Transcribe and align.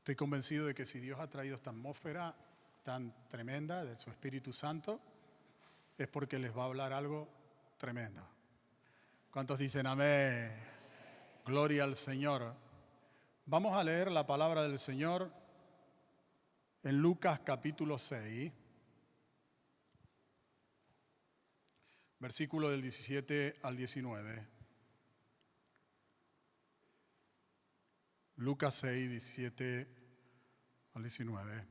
Estoy 0.00 0.16
convencido 0.16 0.64
de 0.64 0.74
que 0.74 0.86
si 0.86 0.98
Dios 0.98 1.20
ha 1.20 1.28
traído 1.28 1.54
esta 1.54 1.68
atmósfera 1.68 2.34
tan 2.82 3.14
tremenda 3.28 3.84
de 3.84 3.98
su 3.98 4.08
Espíritu 4.08 4.50
Santo, 4.50 4.98
es 5.98 6.08
porque 6.08 6.38
les 6.38 6.56
va 6.56 6.62
a 6.62 6.66
hablar 6.66 6.94
algo 6.94 7.28
tremendo. 7.76 8.26
¿Cuántos 9.30 9.58
dicen 9.58 9.86
amén? 9.86 10.50
Gloria 11.44 11.84
al 11.84 11.96
Señor. 11.96 12.54
Vamos 13.44 13.76
a 13.76 13.84
leer 13.84 14.10
la 14.10 14.26
palabra 14.26 14.62
del 14.62 14.78
Señor 14.78 15.30
en 16.82 16.96
Lucas 17.02 17.40
capítulo 17.40 17.98
6, 17.98 18.50
versículo 22.20 22.70
del 22.70 22.80
17 22.80 23.58
al 23.62 23.76
19. 23.76 24.59
Lucas 28.40 28.74
6, 28.76 29.10
17 29.10 29.86
al 30.94 31.02
19. 31.02 31.66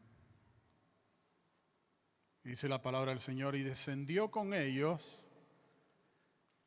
Dice 2.43 2.69
la 2.69 2.79
palabra 2.79 3.09
del 3.09 3.19
Señor, 3.19 3.55
y 3.55 3.63
descendió 3.63 4.29
con 4.29 4.53
ellos 4.53 5.23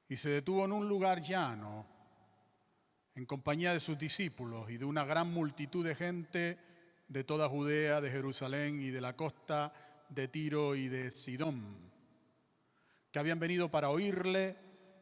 y 0.09 0.17
se 0.17 0.31
detuvo 0.31 0.65
en 0.65 0.73
un 0.73 0.89
lugar 0.89 1.23
llano, 1.23 1.87
en 3.15 3.27
compañía 3.27 3.73
de 3.73 3.79
sus 3.79 3.97
discípulos 3.97 4.71
y 4.71 4.77
de 4.77 4.85
una 4.85 5.05
gran 5.05 5.33
multitud 5.33 5.87
de 5.87 5.95
gente 5.95 6.59
de 7.07 7.23
toda 7.23 7.49
Judea, 7.49 8.01
de 8.01 8.11
Jerusalén 8.11 8.83
y 8.83 8.91
de 8.91 9.01
la 9.01 9.15
costa 9.15 9.73
de 10.09 10.27
Tiro 10.27 10.75
y 10.75 10.89
de 10.89 11.13
Sidón, 11.13 11.93
que 13.13 13.21
habían 13.21 13.39
venido 13.39 13.71
para 13.71 13.91
oírle 13.91 14.57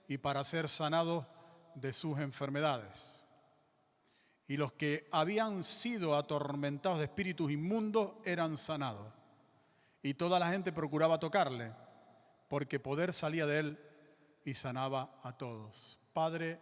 y 0.08 0.18
para 0.18 0.44
ser 0.44 0.68
sanados 0.68 1.26
de 1.74 1.94
sus 1.94 2.18
enfermedades. 2.18 3.19
Y 4.50 4.56
los 4.56 4.72
que 4.72 5.06
habían 5.12 5.62
sido 5.62 6.16
atormentados 6.16 6.98
de 6.98 7.04
espíritus 7.04 7.52
inmundos 7.52 8.14
eran 8.24 8.58
sanados. 8.58 9.06
Y 10.02 10.14
toda 10.14 10.40
la 10.40 10.50
gente 10.50 10.72
procuraba 10.72 11.20
tocarle, 11.20 11.72
porque 12.48 12.80
poder 12.80 13.12
salía 13.12 13.46
de 13.46 13.60
él 13.60 13.78
y 14.44 14.54
sanaba 14.54 15.20
a 15.22 15.38
todos. 15.38 16.00
Padre, 16.12 16.58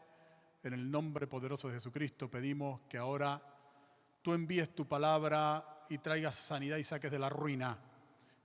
en 0.64 0.74
el 0.74 0.90
nombre 0.90 1.26
poderoso 1.26 1.68
de 1.68 1.74
Jesucristo 1.76 2.30
pedimos 2.30 2.82
que 2.90 2.98
ahora 2.98 3.40
tú 4.20 4.34
envíes 4.34 4.74
tu 4.74 4.86
palabra 4.86 5.86
y 5.88 5.96
traigas 5.96 6.34
sanidad 6.34 6.76
y 6.76 6.84
saques 6.84 7.10
de 7.10 7.18
la 7.18 7.30
ruina 7.30 7.78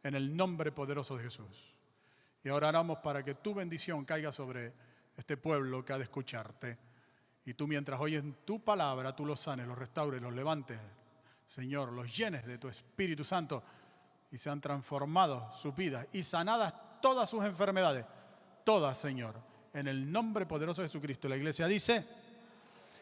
en 0.04 0.16
el 0.16 0.38
nombre 0.38 0.72
poderoso 0.72 1.18
de 1.18 1.24
Jesús. 1.26 1.76
Y 2.46 2.48
ahora 2.48 2.70
oramos 2.70 3.00
para 3.00 3.26
que 3.26 3.36
tu 3.36 3.54
bendición 3.54 4.06
caiga 4.06 4.32
sobre 4.32 4.72
este 5.18 5.36
pueblo 5.36 5.84
que 5.84 5.92
ha 5.92 5.98
de 5.98 6.06
escucharte. 6.06 6.93
Y 7.46 7.54
tú 7.54 7.68
mientras 7.68 8.00
oyes 8.00 8.24
tu 8.46 8.64
palabra, 8.64 9.16
tú 9.16 9.26
los 9.26 9.40
sanes, 9.40 9.68
los 9.68 9.78
restaures, 9.78 10.22
los 10.22 10.34
levantes, 10.34 10.80
Señor, 11.46 11.92
los 11.92 12.16
llenes 12.16 12.46
de 12.46 12.58
tu 12.58 12.70
Espíritu 12.70 13.24
Santo 13.24 13.64
y 14.32 14.38
sean 14.38 14.62
transformados 14.62 15.60
sus 15.60 15.76
vidas 15.76 16.08
y 16.14 16.24
sanadas 16.24 16.74
todas 17.02 17.30
sus 17.30 17.44
enfermedades. 17.44 18.06
Todas, 18.64 18.98
Señor. 18.98 19.36
En 19.74 19.88
el 19.88 20.12
nombre 20.12 20.46
poderoso 20.46 20.82
de 20.82 20.88
Jesucristo. 20.88 21.28
La 21.28 21.36
iglesia 21.36 21.68
dice, 21.68 22.06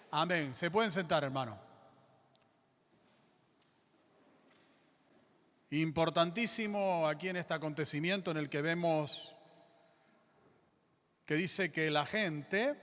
amén. 0.09 0.55
Se 0.55 0.71
pueden 0.71 0.91
sentar, 0.91 1.23
hermano. 1.23 1.57
Importantísimo 5.69 7.07
aquí 7.07 7.29
en 7.29 7.37
este 7.37 7.53
acontecimiento 7.53 8.31
en 8.31 8.37
el 8.37 8.49
que 8.49 8.61
vemos 8.61 9.35
que 11.25 11.35
dice 11.35 11.71
que 11.71 11.89
la 11.91 12.05
gente, 12.05 12.75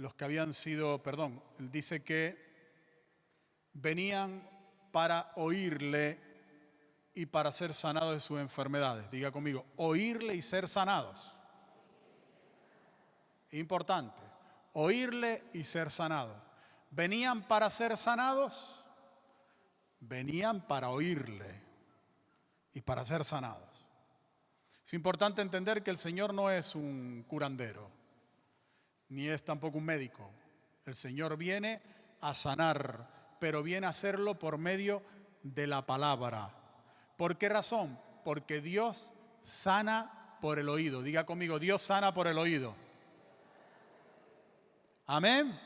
los 0.00 0.14
que 0.14 0.24
habían 0.24 0.54
sido, 0.54 1.02
perdón, 1.02 1.42
dice 1.58 2.02
que 2.02 2.36
venían 3.72 4.48
para 4.92 5.30
oírle 5.36 6.18
y 7.14 7.26
para 7.26 7.52
ser 7.52 7.72
sanados 7.72 8.14
de 8.14 8.20
sus 8.20 8.40
enfermedades. 8.40 9.10
Diga 9.10 9.30
conmigo, 9.30 9.64
oírle 9.76 10.34
y 10.34 10.42
ser 10.42 10.68
sanados. 10.68 11.32
Importante, 13.52 14.20
oírle 14.72 15.44
y 15.52 15.64
ser 15.64 15.90
sanados. 15.90 16.36
¿Venían 16.90 17.46
para 17.46 17.70
ser 17.70 17.96
sanados? 17.96 18.80
venían 20.00 20.66
para 20.66 20.88
oírle 20.88 21.62
y 22.72 22.80
para 22.80 23.04
ser 23.04 23.24
sanados. 23.24 23.68
Es 24.84 24.94
importante 24.94 25.42
entender 25.42 25.82
que 25.82 25.90
el 25.90 25.98
Señor 25.98 26.34
no 26.34 26.50
es 26.50 26.74
un 26.74 27.24
curandero, 27.28 27.90
ni 29.10 29.28
es 29.28 29.44
tampoco 29.44 29.78
un 29.78 29.84
médico. 29.84 30.30
El 30.86 30.96
Señor 30.96 31.36
viene 31.36 31.80
a 32.20 32.34
sanar, 32.34 33.06
pero 33.38 33.62
viene 33.62 33.86
a 33.86 33.90
hacerlo 33.90 34.38
por 34.38 34.58
medio 34.58 35.02
de 35.42 35.66
la 35.66 35.86
palabra. 35.86 36.50
¿Por 37.16 37.36
qué 37.36 37.48
razón? 37.48 37.98
Porque 38.24 38.60
Dios 38.60 39.12
sana 39.42 40.38
por 40.40 40.58
el 40.58 40.68
oído. 40.68 41.02
Diga 41.02 41.26
conmigo, 41.26 41.58
Dios 41.58 41.82
sana 41.82 42.14
por 42.14 42.26
el 42.26 42.38
oído. 42.38 42.74
Amén. 45.06 45.58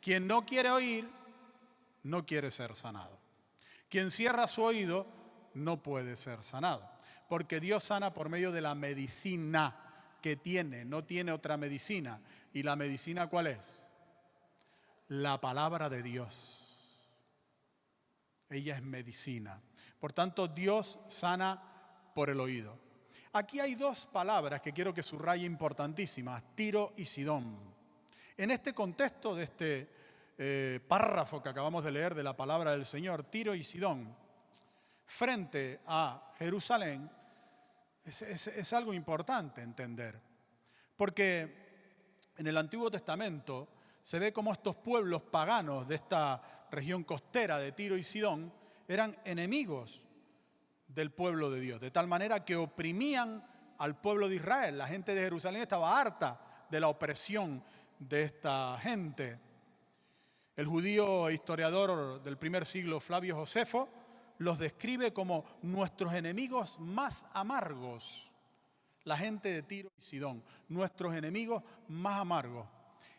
Quien 0.00 0.26
no 0.26 0.46
quiere 0.46 0.70
oír, 0.70 1.08
no 2.02 2.24
quiere 2.24 2.50
ser 2.50 2.76
sanado. 2.76 3.18
Quien 3.88 4.10
cierra 4.10 4.46
su 4.46 4.62
oído 4.62 5.06
no 5.54 5.82
puede 5.82 6.16
ser 6.16 6.42
sanado, 6.42 6.88
porque 7.28 7.60
Dios 7.60 7.84
sana 7.84 8.12
por 8.12 8.28
medio 8.28 8.52
de 8.52 8.60
la 8.60 8.74
medicina 8.74 9.76
que 10.20 10.36
tiene, 10.36 10.84
no 10.84 11.04
tiene 11.04 11.32
otra 11.32 11.56
medicina. 11.56 12.20
¿Y 12.54 12.62
la 12.62 12.76
medicina 12.76 13.26
cuál 13.26 13.48
es? 13.48 13.86
La 15.08 15.40
palabra 15.40 15.90
de 15.90 16.02
Dios. 16.02 16.64
Ella 18.48 18.76
es 18.76 18.82
medicina. 18.82 19.60
Por 20.00 20.12
tanto, 20.12 20.48
Dios 20.48 20.98
sana 21.10 21.60
por 22.14 22.30
el 22.30 22.40
oído. 22.40 22.78
Aquí 23.32 23.58
hay 23.58 23.74
dos 23.74 24.06
palabras 24.06 24.62
que 24.62 24.72
quiero 24.72 24.94
que 24.94 25.02
subraye 25.02 25.44
importantísimas, 25.44 26.42
Tiro 26.54 26.92
y 26.96 27.04
Sidón. 27.04 27.74
En 28.36 28.52
este 28.52 28.72
contexto 28.72 29.34
de 29.34 29.44
este 29.44 29.90
eh, 30.38 30.80
párrafo 30.86 31.42
que 31.42 31.48
acabamos 31.48 31.82
de 31.82 31.90
leer 31.90 32.14
de 32.14 32.22
la 32.22 32.36
palabra 32.36 32.70
del 32.70 32.86
Señor, 32.86 33.24
Tiro 33.24 33.54
y 33.54 33.64
Sidón, 33.64 34.16
frente 35.06 35.80
a 35.86 36.32
Jerusalén, 36.38 37.10
es, 38.04 38.72
algo 38.72 38.94
importante 38.94 39.62
entender. 39.62 40.20
Porque 40.96 41.63
en 42.36 42.46
el 42.46 42.56
Antiguo 42.56 42.90
Testamento 42.90 43.68
se 44.02 44.18
ve 44.18 44.32
como 44.32 44.52
estos 44.52 44.76
pueblos 44.76 45.22
paganos 45.22 45.88
de 45.88 45.94
esta 45.94 46.66
región 46.70 47.04
costera 47.04 47.58
de 47.58 47.72
Tiro 47.72 47.96
y 47.96 48.04
Sidón 48.04 48.52
eran 48.86 49.16
enemigos 49.24 50.02
del 50.88 51.10
pueblo 51.10 51.50
de 51.50 51.60
Dios, 51.60 51.80
de 51.80 51.90
tal 51.90 52.06
manera 52.06 52.44
que 52.44 52.56
oprimían 52.56 53.44
al 53.78 54.00
pueblo 54.00 54.28
de 54.28 54.36
Israel. 54.36 54.78
La 54.78 54.86
gente 54.86 55.14
de 55.14 55.22
Jerusalén 55.22 55.62
estaba 55.62 55.98
harta 55.98 56.66
de 56.70 56.80
la 56.80 56.88
opresión 56.88 57.64
de 57.98 58.22
esta 58.22 58.78
gente. 58.80 59.38
El 60.56 60.66
judío 60.66 61.30
historiador 61.30 62.22
del 62.22 62.36
primer 62.36 62.66
siglo, 62.66 63.00
Flavio 63.00 63.36
Josefo, 63.36 63.88
los 64.38 64.58
describe 64.58 65.12
como 65.12 65.44
nuestros 65.62 66.12
enemigos 66.14 66.78
más 66.78 67.26
amargos. 67.32 68.33
La 69.04 69.16
gente 69.16 69.50
de 69.50 69.62
Tiro 69.62 69.90
y 69.98 70.02
Sidón, 70.02 70.42
nuestros 70.68 71.14
enemigos 71.14 71.62
más 71.88 72.20
amargos. 72.20 72.66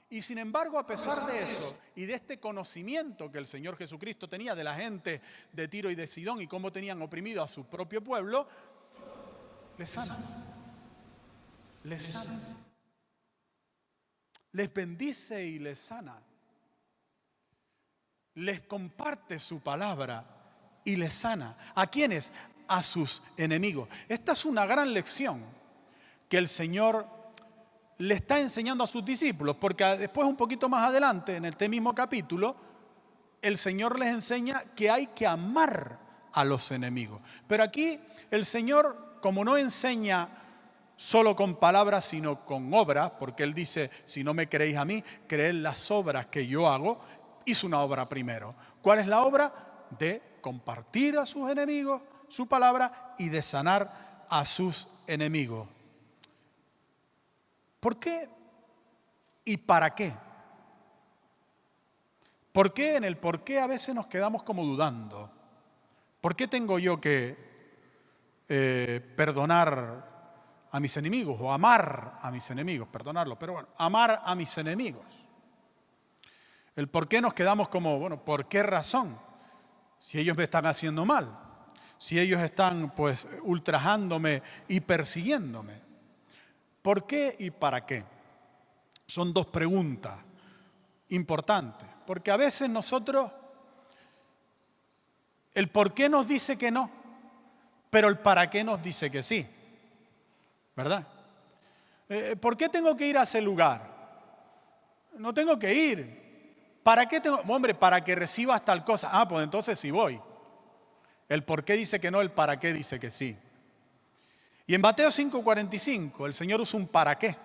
Y 0.09 0.22
sin 0.22 0.38
embargo, 0.38 0.78
a 0.78 0.85
pesar 0.85 1.25
de 1.25 1.44
eso 1.44 1.78
y 1.96 2.06
de 2.06 2.13
este 2.13 2.40
conocimiento 2.40 3.31
que 3.31 3.40
el 3.40 3.47
Señor 3.47 3.78
Jesucristo 3.78 4.29
tenía 4.29 4.56
de 4.56 4.63
la 4.63 4.75
gente 4.75 5.22
de 5.51 5.68
Tiro 5.68 5.90
y 5.90 5.95
de 5.95 6.07
Sidón 6.07 6.41
y 6.41 6.47
cómo 6.47 6.72
tenían 6.72 7.01
oprimido 7.01 7.44
a 7.44 7.47
su 7.47 7.66
propio 7.66 8.03
pueblo, 8.03 8.47
les 9.78 9.90
sana. 9.90 10.18
Les 11.84 12.03
sana. 12.03 12.40
Les 14.51 14.74
bendice 14.74 15.44
y 15.45 15.59
les 15.59 15.79
sana 15.79 16.22
les 18.36 18.62
comparte 18.62 19.39
su 19.39 19.62
palabra 19.62 20.25
y 20.83 20.95
les 20.95 21.13
sana. 21.13 21.56
¿A 21.74 21.88
quiénes? 21.88 22.31
A 22.68 22.83
sus 22.83 23.24
enemigos. 23.38 23.89
Esta 24.07 24.33
es 24.33 24.45
una 24.45 24.65
gran 24.65 24.94
lección 24.94 25.44
que 26.30 26.38
el 26.38 26.48
Señor 26.48 27.06
le 27.98 28.16
está 28.16 28.39
enseñando 28.39 28.83
a 28.83 28.88
sus 28.88 29.06
discípulos, 29.06 29.56
porque 29.56 29.83
después 29.98 30.27
un 30.27 30.36
poquito 30.36 30.68
más 30.68 30.83
adelante, 30.83 31.38
en 31.38 31.45
este 31.45 31.69
mismo 31.69 31.94
capítulo, 31.95 32.56
el 33.42 33.57
Señor 33.57 34.00
les 34.00 34.10
enseña 34.10 34.62
que 34.75 34.89
hay 34.89 35.07
que 35.07 35.27
amar 35.27 36.00
a 36.33 36.44
los 36.44 36.72
enemigos. 36.72 37.22
Pero 37.48 37.63
aquí 37.63 38.00
el 38.31 38.45
Señor, 38.45 39.18
como 39.22 39.45
no 39.45 39.57
enseña 39.57 40.27
solo 40.98 41.36
con 41.36 41.56
palabras, 41.56 42.06
sino 42.06 42.45
con 42.45 42.74
obras, 42.74 43.12
porque 43.19 43.44
Él 43.44 43.54
dice, 43.54 43.89
si 44.06 44.24
no 44.24 44.33
me 44.33 44.50
creéis 44.50 44.77
a 44.77 44.86
mí, 44.86 45.04
creed 45.27 45.56
las 45.56 45.92
obras 45.92 46.25
que 46.27 46.48
yo 46.48 46.68
hago, 46.68 47.00
hizo 47.45 47.68
una 47.68 47.81
obra 47.81 48.10
primero. 48.10 48.56
¿Cuál 48.81 49.00
es 49.00 49.07
la 49.07 49.24
obra? 49.24 49.54
De 49.98 50.22
compartir 50.42 51.18
a 51.18 51.25
sus 51.25 51.50
enemigos 51.50 52.01
su 52.27 52.48
palabra 52.48 53.13
y 53.18 53.30
de 53.30 53.42
sanar 53.42 54.25
a 54.30 54.45
sus 54.45 54.88
enemigos. 55.07 55.68
¿Por 57.86 58.00
qué 58.00 58.28
y 59.44 59.58
para 59.58 59.94
qué? 59.94 60.12
¿Por 62.52 62.74
qué 62.74 62.96
en 62.96 63.04
el 63.04 63.16
por 63.18 63.44
qué 63.44 63.60
a 63.60 63.68
veces 63.68 63.94
nos 63.94 64.08
quedamos 64.08 64.42
como 64.42 64.64
dudando? 64.64 65.30
¿Por 66.20 66.36
qué 66.36 66.48
tengo 66.48 66.80
yo 66.80 67.00
que 67.00 67.38
eh, 68.50 69.14
perdonar 69.16 70.66
a 70.72 70.80
mis 70.80 70.98
enemigos 70.98 71.38
o 71.40 71.54
amar 71.54 72.18
a 72.24 72.32
mis 72.32 72.50
enemigos? 72.50 72.88
Perdonarlo, 72.88 73.38
pero 73.38 73.54
bueno, 73.54 73.68
amar 73.78 74.20
a 74.26 74.34
mis 74.34 74.58
enemigos. 74.58 75.06
El 76.76 76.88
por 76.88 77.08
qué 77.08 77.22
nos 77.22 77.36
quedamos 77.36 77.70
como, 77.70 78.00
bueno, 78.00 78.26
¿por 78.26 78.48
qué 78.48 78.64
razón? 78.64 79.16
Si 80.00 80.18
ellos 80.18 80.36
me 80.36 80.46
están 80.46 80.66
haciendo 80.66 81.06
mal, 81.06 81.30
si 82.00 82.20
ellos 82.20 82.42
están 82.42 82.96
pues 82.96 83.30
ultrajándome 83.44 84.42
y 84.70 84.80
persiguiéndome. 84.80 85.85
¿Por 86.86 87.08
qué 87.08 87.36
y 87.40 87.50
para 87.50 87.84
qué? 87.84 88.04
Son 89.08 89.34
dos 89.34 89.48
preguntas 89.48 90.20
importantes, 91.10 91.90
porque 92.06 92.30
a 92.30 92.38
veces 92.38 92.70
nosotros, 92.70 93.32
el 95.56 95.68
por 95.70 95.96
qué 95.96 96.10
nos 96.10 96.28
dice 96.28 96.60
que 96.60 96.70
no, 96.70 96.88
pero 97.90 98.08
el 98.08 98.20
para 98.20 98.52
qué 98.52 98.64
nos 98.64 98.84
dice 98.84 99.10
que 99.10 99.24
sí, 99.24 99.48
¿verdad? 100.76 101.08
Eh, 102.08 102.36
¿Por 102.40 102.56
qué 102.56 102.70
tengo 102.70 102.96
que 102.96 103.08
ir 103.08 103.18
a 103.18 103.24
ese 103.24 103.42
lugar? 103.42 103.82
No 105.18 105.34
tengo 105.34 105.58
que 105.58 105.74
ir. 105.74 106.78
¿Para 106.84 107.08
qué 107.08 107.20
tengo? 107.20 107.42
Hombre, 107.48 107.74
para 107.74 108.04
que 108.04 108.14
recibas 108.14 108.64
tal 108.64 108.86
cosa. 108.86 109.10
Ah, 109.12 109.28
pues 109.28 109.44
entonces 109.44 109.80
sí 109.80 109.90
voy. 109.90 110.22
El 111.30 111.44
por 111.44 111.66
qué 111.66 111.74
dice 111.74 112.00
que 112.00 112.12
no, 112.12 112.22
el 112.22 112.30
para 112.30 112.60
qué 112.60 112.74
dice 112.74 113.00
que 113.00 113.10
sí. 113.10 113.36
Y 114.67 114.73
en 114.73 114.81
Mateo 114.81 115.09
5:45 115.09 116.25
el 116.25 116.33
Señor 116.33 116.62
usa 116.62 116.79
un 116.79 116.88
para 116.88 117.17
qué. 117.17 117.35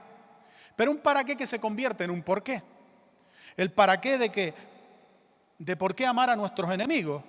Pero 0.77 0.91
un 0.91 0.99
para 0.99 1.25
qué 1.25 1.37
que 1.37 1.47
se 1.47 1.61
convierte 1.61 2.05
en 2.05 2.11
un 2.11 2.23
por 2.23 2.43
qué. 2.43 2.63
El 3.57 3.73
para 3.73 4.01
qué 4.01 4.19
de 4.19 4.31
que 4.31 4.55
de 5.59 5.77
por 5.77 5.95
qué 5.95 6.07
amar 6.07 6.31
a 6.31 6.37
nuestros 6.37 6.71
enemigos. 6.71 7.23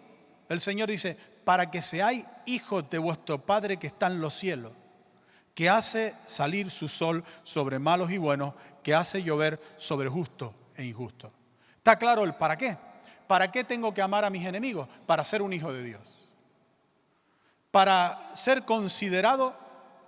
El 0.47 0.61
Señor 0.61 0.89
dice, 0.89 1.17
para 1.43 1.69
que 1.69 1.81
seáis 1.81 2.25
hijos 2.45 2.89
de 2.89 2.97
vuestro 2.97 3.45
Padre 3.45 3.77
que 3.77 3.87
está 3.87 4.07
en 4.07 4.21
los 4.21 4.33
cielos, 4.33 4.71
que 5.53 5.69
hace 5.69 6.15
salir 6.25 6.71
su 6.71 6.87
sol 6.87 7.23
sobre 7.43 7.77
malos 7.77 8.09
y 8.11 8.17
buenos, 8.17 8.53
que 8.83 8.95
hace 8.95 9.21
llover 9.21 9.61
sobre 9.77 10.09
justos 10.09 10.53
e 10.75 10.85
injustos. 10.85 11.31
¿Está 11.77 11.97
claro 11.97 12.23
el 12.23 12.33
para 12.33 12.57
qué? 12.57 12.77
¿Para 13.27 13.51
qué 13.51 13.63
tengo 13.63 13.93
que 13.93 14.01
amar 14.01 14.23
a 14.23 14.29
mis 14.29 14.45
enemigos? 14.45 14.87
Para 15.05 15.23
ser 15.23 15.41
un 15.41 15.51
hijo 15.51 15.73
de 15.73 15.83
Dios. 15.83 16.29
Para 17.69 18.31
ser 18.35 18.63
considerado 18.63 19.55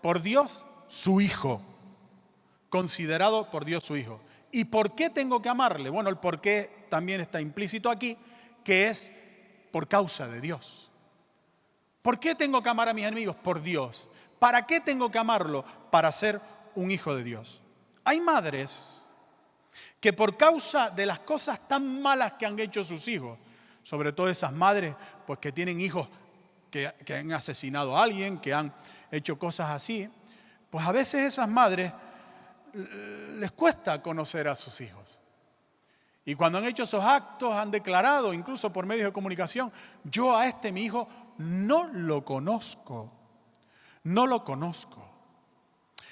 por 0.03 0.21
Dios 0.21 0.67
su 0.87 1.21
hijo. 1.21 1.61
Considerado 2.69 3.49
por 3.49 3.65
Dios 3.65 3.83
su 3.83 3.97
hijo. 3.97 4.19
¿Y 4.51 4.65
por 4.65 4.93
qué 4.93 5.09
tengo 5.09 5.41
que 5.41 5.49
amarle? 5.49 5.89
Bueno, 5.89 6.09
el 6.09 6.17
por 6.17 6.41
qué 6.41 6.85
también 6.89 7.21
está 7.21 7.41
implícito 7.41 7.89
aquí, 7.89 8.17
que 8.63 8.89
es 8.89 9.11
por 9.71 9.87
causa 9.87 10.27
de 10.27 10.41
Dios. 10.41 10.91
¿Por 12.01 12.19
qué 12.19 12.35
tengo 12.35 12.61
que 12.61 12.69
amar 12.69 12.89
a 12.89 12.93
mis 12.93 13.05
enemigos? 13.05 13.35
Por 13.37 13.63
Dios. 13.63 14.09
¿Para 14.37 14.67
qué 14.67 14.81
tengo 14.81 15.09
que 15.09 15.17
amarlo? 15.17 15.63
Para 15.89 16.11
ser 16.11 16.41
un 16.75 16.91
hijo 16.91 17.15
de 17.15 17.23
Dios. 17.23 17.61
Hay 18.03 18.19
madres 18.19 19.01
que 20.01 20.11
por 20.11 20.35
causa 20.35 20.89
de 20.89 21.05
las 21.05 21.19
cosas 21.19 21.65
tan 21.67 22.01
malas 22.01 22.33
que 22.33 22.45
han 22.45 22.59
hecho 22.59 22.83
sus 22.83 23.07
hijos, 23.07 23.39
sobre 23.83 24.11
todo 24.11 24.29
esas 24.29 24.51
madres, 24.51 24.93
pues 25.25 25.39
que 25.39 25.53
tienen 25.53 25.79
hijos 25.79 26.09
que, 26.69 27.13
han 27.13 27.31
asesinado 27.31 27.97
a 27.97 28.03
alguien, 28.03 28.39
que 28.39 28.53
han 28.53 28.73
hecho 29.17 29.37
cosas 29.37 29.69
así, 29.69 30.09
pues 30.69 30.85
a 30.85 30.91
veces 30.91 31.21
esas 31.21 31.47
madres 31.47 31.91
les 33.37 33.51
cuesta 33.51 34.01
conocer 34.01 34.47
a 34.47 34.55
sus 34.55 34.81
hijos. 34.81 35.19
Y 36.25 36.35
cuando 36.35 36.57
han 36.57 36.65
hecho 36.65 36.83
esos 36.83 37.03
actos, 37.03 37.53
han 37.53 37.69
declarado, 37.69 38.33
incluso 38.33 38.71
por 38.71 38.85
medios 38.85 39.05
de 39.05 39.13
comunicación, 39.13 39.71
yo 40.03 40.35
a 40.35 40.47
este 40.47 40.71
mi 40.71 40.83
hijo 40.83 41.07
no 41.37 41.87
lo 41.87 42.23
conozco, 42.23 43.11
no 44.03 44.25
lo 44.25 44.43
conozco. 44.43 45.07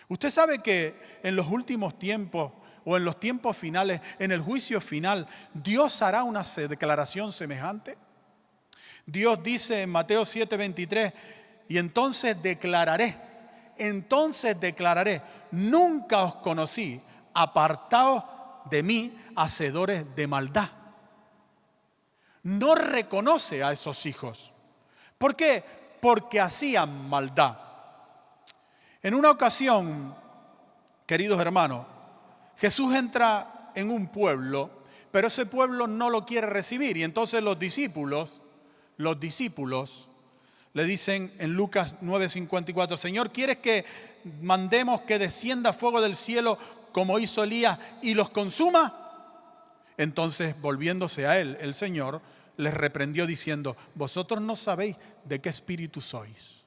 Usted 0.10 0.30
sabe 0.30 0.60
que 0.60 1.20
en 1.24 1.36
los 1.36 1.48
últimos 1.48 1.98
tiempos 1.98 2.52
o 2.84 2.98
en 2.98 3.06
los 3.06 3.20
tiempos 3.20 3.56
finales, 3.56 4.02
en 4.20 4.32
el 4.32 4.42
juicio 4.42 4.82
final, 4.82 5.28
Dios 5.54 6.02
hará 6.02 6.24
una 6.24 6.44
declaración 6.44 7.32
semejante? 7.32 7.98
Dios 9.06 9.42
dice 9.42 9.84
en 9.84 9.90
Mateo 9.90 10.24
7:23, 10.24 11.14
y 11.72 11.78
entonces 11.78 12.44
declararé, 12.44 13.16
entonces 13.78 14.60
declararé, 14.60 15.22
nunca 15.52 16.24
os 16.24 16.36
conocí, 16.36 17.02
apartados 17.34 18.26
de 18.70 18.84
mí, 18.84 19.18
hacedores 19.38 20.14
de 20.14 20.28
maldad. 20.28 20.68
No 22.44 22.76
reconoce 22.76 23.64
a 23.64 23.72
esos 23.72 24.06
hijos. 24.06 24.52
¿Por 25.18 25.38
qué? 25.38 25.64
Porque 26.02 26.42
hacían 26.42 27.08
maldad. 27.08 27.58
En 29.02 29.16
una 29.16 29.32
ocasión, 29.32 30.14
queridos 31.06 31.40
hermanos, 31.40 31.88
Jesús 32.58 32.94
entra 32.94 33.72
en 33.76 33.92
un 33.92 34.08
pueblo, 34.08 34.70
pero 35.10 35.30
ese 35.30 35.46
pueblo 35.46 35.88
no 35.88 36.10
lo 36.10 36.26
quiere 36.26 36.48
recibir. 36.48 36.98
Y 36.98 37.04
entonces 37.04 37.42
los 37.42 37.58
discípulos, 37.58 38.42
los 38.98 39.22
discípulos, 39.22 40.10
le 40.74 40.84
dicen 40.86 41.32
en 41.40 41.54
Lucas 41.54 41.96
9:54, 42.02 42.98
Señor, 42.98 43.32
¿quieres 43.32 43.58
que 43.58 43.86
mandemos 44.42 45.02
que 45.02 45.20
descienda 45.20 45.74
fuego 45.74 46.02
del 46.02 46.16
cielo 46.16 46.58
como 46.92 47.20
hizo 47.20 47.44
Elías 47.44 47.78
y 48.02 48.14
los 48.14 48.30
consuma? 48.30 48.98
Entonces, 49.98 50.60
volviéndose 50.62 51.28
a 51.28 51.40
él, 51.40 51.58
el 51.62 51.74
Señor 51.74 52.22
les 52.58 52.74
reprendió 52.74 53.26
diciendo, 53.26 53.76
vosotros 53.96 54.42
no 54.42 54.56
sabéis 54.56 54.98
de 55.26 55.40
qué 55.42 55.50
espíritu 55.50 56.02
sois. 56.02 56.64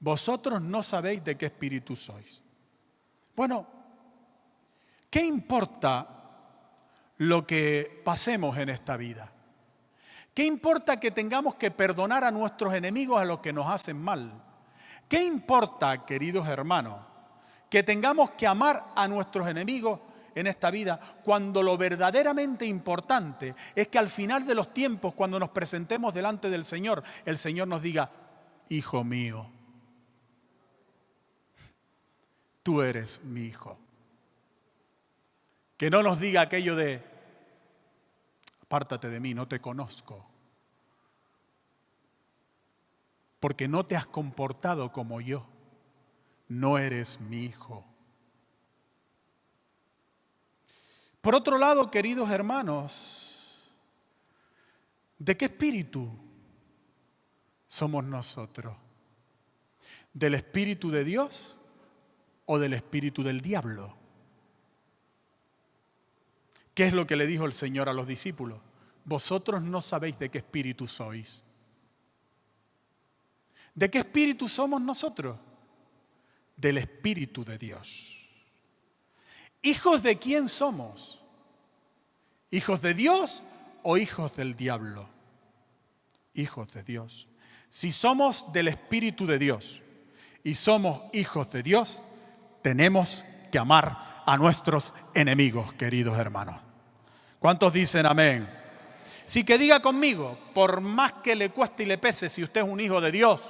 Vosotros 0.00 0.60
no 0.60 0.82
sabéis 0.82 1.24
de 1.24 1.36
qué 1.36 1.46
espíritu 1.46 1.96
sois. 1.96 2.40
Bueno, 3.34 3.66
¿Qué 5.14 5.24
importa 5.24 6.08
lo 7.18 7.46
que 7.46 8.02
pasemos 8.04 8.58
en 8.58 8.68
esta 8.68 8.96
vida? 8.96 9.30
¿Qué 10.34 10.44
importa 10.44 10.98
que 10.98 11.12
tengamos 11.12 11.54
que 11.54 11.70
perdonar 11.70 12.24
a 12.24 12.32
nuestros 12.32 12.74
enemigos 12.74 13.20
a 13.20 13.24
los 13.24 13.38
que 13.38 13.52
nos 13.52 13.68
hacen 13.68 13.96
mal? 13.96 14.32
¿Qué 15.08 15.22
importa, 15.22 16.04
queridos 16.04 16.48
hermanos, 16.48 16.98
que 17.70 17.82
tengamos 17.82 18.30
que 18.32 18.46
amar 18.46 18.84
a 18.96 19.06
nuestros 19.06 19.48
enemigos 19.48 20.00
en 20.34 20.46
esta 20.46 20.70
vida 20.70 20.98
cuando 21.22 21.62
lo 21.62 21.76
verdaderamente 21.76 22.66
importante 22.66 23.54
es 23.74 23.88
que 23.88 23.98
al 23.98 24.08
final 24.08 24.46
de 24.46 24.54
los 24.54 24.74
tiempos, 24.74 25.14
cuando 25.14 25.38
nos 25.38 25.50
presentemos 25.50 26.12
delante 26.12 26.50
del 26.50 26.64
Señor, 26.64 27.02
el 27.24 27.38
Señor 27.38 27.68
nos 27.68 27.82
diga, 27.82 28.10
hijo 28.68 29.04
mío, 29.04 29.48
tú 32.62 32.82
eres 32.82 33.22
mi 33.24 33.42
hijo. 33.42 33.78
Que 35.76 35.90
no 35.90 36.02
nos 36.02 36.18
diga 36.18 36.40
aquello 36.40 36.76
de, 36.76 37.02
apártate 38.62 39.08
de 39.08 39.20
mí, 39.20 39.34
no 39.34 39.46
te 39.46 39.60
conozco. 39.60 40.33
Porque 43.44 43.68
no 43.68 43.84
te 43.84 43.94
has 43.94 44.06
comportado 44.06 44.90
como 44.90 45.20
yo. 45.20 45.44
No 46.48 46.78
eres 46.78 47.20
mi 47.20 47.42
hijo. 47.42 47.84
Por 51.20 51.34
otro 51.34 51.58
lado, 51.58 51.90
queridos 51.90 52.30
hermanos, 52.30 53.68
¿de 55.18 55.36
qué 55.36 55.44
espíritu 55.44 56.10
somos 57.66 58.02
nosotros? 58.04 58.74
¿Del 60.14 60.36
espíritu 60.36 60.90
de 60.90 61.04
Dios 61.04 61.58
o 62.46 62.58
del 62.58 62.72
espíritu 62.72 63.22
del 63.22 63.42
diablo? 63.42 63.94
¿Qué 66.72 66.86
es 66.86 66.94
lo 66.94 67.06
que 67.06 67.16
le 67.16 67.26
dijo 67.26 67.44
el 67.44 67.52
Señor 67.52 67.90
a 67.90 67.92
los 67.92 68.06
discípulos? 68.06 68.58
Vosotros 69.04 69.60
no 69.60 69.82
sabéis 69.82 70.18
de 70.18 70.30
qué 70.30 70.38
espíritu 70.38 70.88
sois. 70.88 71.43
¿De 73.74 73.90
qué 73.90 73.98
espíritu 73.98 74.48
somos 74.48 74.80
nosotros? 74.80 75.36
Del 76.56 76.78
espíritu 76.78 77.44
de 77.44 77.58
Dios. 77.58 78.16
¿Hijos 79.62 80.02
de 80.02 80.16
quién 80.16 80.48
somos? 80.48 81.20
¿Hijos 82.50 82.80
de 82.82 82.94
Dios 82.94 83.42
o 83.82 83.96
hijos 83.96 84.36
del 84.36 84.54
diablo? 84.54 85.08
Hijos 86.34 86.72
de 86.72 86.84
Dios. 86.84 87.26
Si 87.68 87.90
somos 87.90 88.52
del 88.52 88.68
espíritu 88.68 89.26
de 89.26 89.38
Dios 89.38 89.80
y 90.44 90.54
somos 90.54 91.00
hijos 91.12 91.50
de 91.50 91.62
Dios, 91.62 92.02
tenemos 92.62 93.24
que 93.50 93.58
amar 93.58 94.22
a 94.24 94.36
nuestros 94.36 94.94
enemigos, 95.14 95.72
queridos 95.74 96.18
hermanos. 96.18 96.60
¿Cuántos 97.40 97.72
dicen 97.72 98.06
amén? 98.06 98.48
Sí 99.26 99.44
que 99.44 99.58
diga 99.58 99.80
conmigo, 99.80 100.38
por 100.54 100.80
más 100.80 101.14
que 101.14 101.34
le 101.34 101.50
cueste 101.50 101.82
y 101.82 101.86
le 101.86 101.98
pese, 101.98 102.28
si 102.28 102.42
usted 102.42 102.62
es 102.62 102.68
un 102.68 102.80
hijo 102.80 103.00
de 103.00 103.10
Dios, 103.10 103.40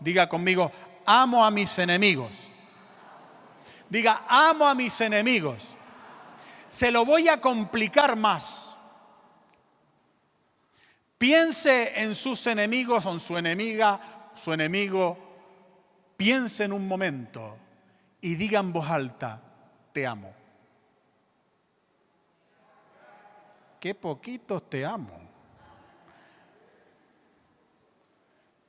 diga 0.00 0.28
conmigo, 0.28 0.70
amo 1.06 1.44
a 1.44 1.50
mis 1.50 1.78
enemigos. 1.78 2.30
Diga, 3.88 4.24
amo 4.28 4.66
a 4.66 4.74
mis 4.74 5.00
enemigos. 5.00 5.74
Se 6.68 6.90
lo 6.90 7.04
voy 7.04 7.28
a 7.28 7.40
complicar 7.40 8.16
más. 8.16 8.74
Piense 11.18 12.02
en 12.02 12.14
sus 12.14 12.46
enemigos 12.46 13.06
en 13.06 13.20
su 13.20 13.38
enemiga, 13.38 14.00
su 14.34 14.52
enemigo. 14.52 15.16
Piense 16.16 16.64
en 16.64 16.72
un 16.72 16.86
momento 16.86 17.56
y 18.20 18.34
diga 18.34 18.60
en 18.60 18.72
voz 18.72 18.88
alta, 18.88 19.40
te 19.92 20.06
amo. 20.06 20.32
Qué 23.80 23.94
poquitos 23.94 24.68
te 24.68 24.84
amo. 24.84 25.24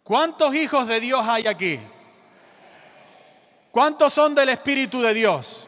¿Cuántos 0.05 0.53
hijos 0.53 0.87
de 0.87 0.99
Dios 0.99 1.27
hay 1.27 1.47
aquí? 1.47 1.79
¿Cuántos 3.71 4.13
son 4.13 4.35
del 4.35 4.49
Espíritu 4.49 5.01
de 5.01 5.15
Dios? 5.15 5.67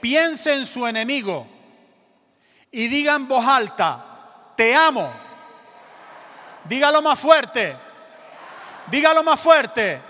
Piense 0.00 0.54
en 0.54 0.66
su 0.66 0.84
enemigo 0.88 1.46
y 2.72 2.88
diga 2.88 3.14
en 3.14 3.28
voz 3.28 3.46
alta, 3.46 4.52
te 4.56 4.74
amo. 4.74 5.08
Dígalo 6.64 7.00
más 7.00 7.20
fuerte. 7.20 7.76
Dígalo 8.90 9.22
más 9.22 9.40
fuerte. 9.40 10.00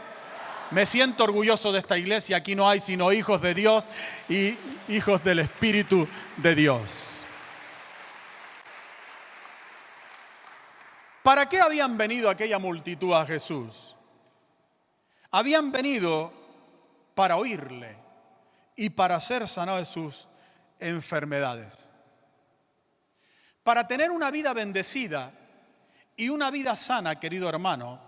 Me 0.70 0.86
siento 0.86 1.24
orgulloso 1.24 1.70
de 1.70 1.80
esta 1.80 1.98
iglesia. 1.98 2.38
Aquí 2.38 2.54
no 2.54 2.66
hay 2.66 2.80
sino 2.80 3.12
hijos 3.12 3.42
de 3.42 3.52
Dios 3.52 3.84
y 4.26 4.56
hijos 4.88 5.22
del 5.22 5.40
Espíritu 5.40 6.08
de 6.38 6.54
Dios. 6.54 7.13
¿Para 11.24 11.48
qué 11.48 11.58
habían 11.58 11.96
venido 11.96 12.28
aquella 12.28 12.58
multitud 12.58 13.14
a 13.14 13.24
Jesús? 13.24 13.96
Habían 15.30 15.72
venido 15.72 16.30
para 17.14 17.38
oírle 17.38 17.96
y 18.76 18.90
para 18.90 19.18
ser 19.20 19.48
sanados 19.48 19.80
de 19.80 19.84
sus 19.86 20.28
enfermedades. 20.78 21.88
Para 23.62 23.88
tener 23.88 24.10
una 24.10 24.30
vida 24.30 24.52
bendecida 24.52 25.30
y 26.14 26.28
una 26.28 26.50
vida 26.50 26.76
sana, 26.76 27.18
querido 27.18 27.48
hermano, 27.48 27.98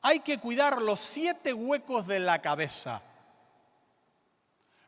hay 0.00 0.20
que 0.20 0.38
cuidar 0.38 0.80
los 0.80 1.00
siete 1.00 1.52
huecos 1.52 2.06
de 2.06 2.18
la 2.18 2.40
cabeza. 2.40 3.02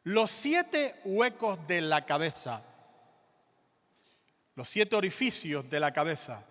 Los 0.04 0.30
siete 0.30 0.98
huecos 1.04 1.58
de 1.66 1.82
la 1.82 2.06
cabeza. 2.06 2.62
Los 4.54 4.66
siete 4.66 4.96
orificios 4.96 5.68
de 5.68 5.78
la 5.78 5.92
cabeza. 5.92 6.42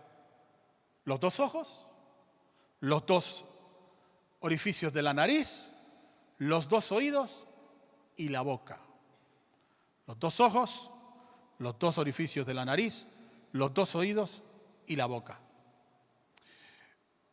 Los 1.05 1.19
dos 1.19 1.39
ojos, 1.39 1.81
los 2.79 3.05
dos 3.05 3.45
orificios 4.39 4.93
de 4.93 5.01
la 5.01 5.13
nariz, 5.13 5.65
los 6.37 6.67
dos 6.67 6.91
oídos 6.91 7.47
y 8.15 8.29
la 8.29 8.41
boca. 8.41 8.79
Los 10.07 10.19
dos 10.19 10.39
ojos, 10.39 10.91
los 11.59 11.79
dos 11.79 11.97
orificios 11.97 12.45
de 12.45 12.53
la 12.53 12.65
nariz, 12.65 13.07
los 13.51 13.73
dos 13.73 13.95
oídos 13.95 14.43
y 14.85 14.95
la 14.95 15.05
boca. 15.05 15.39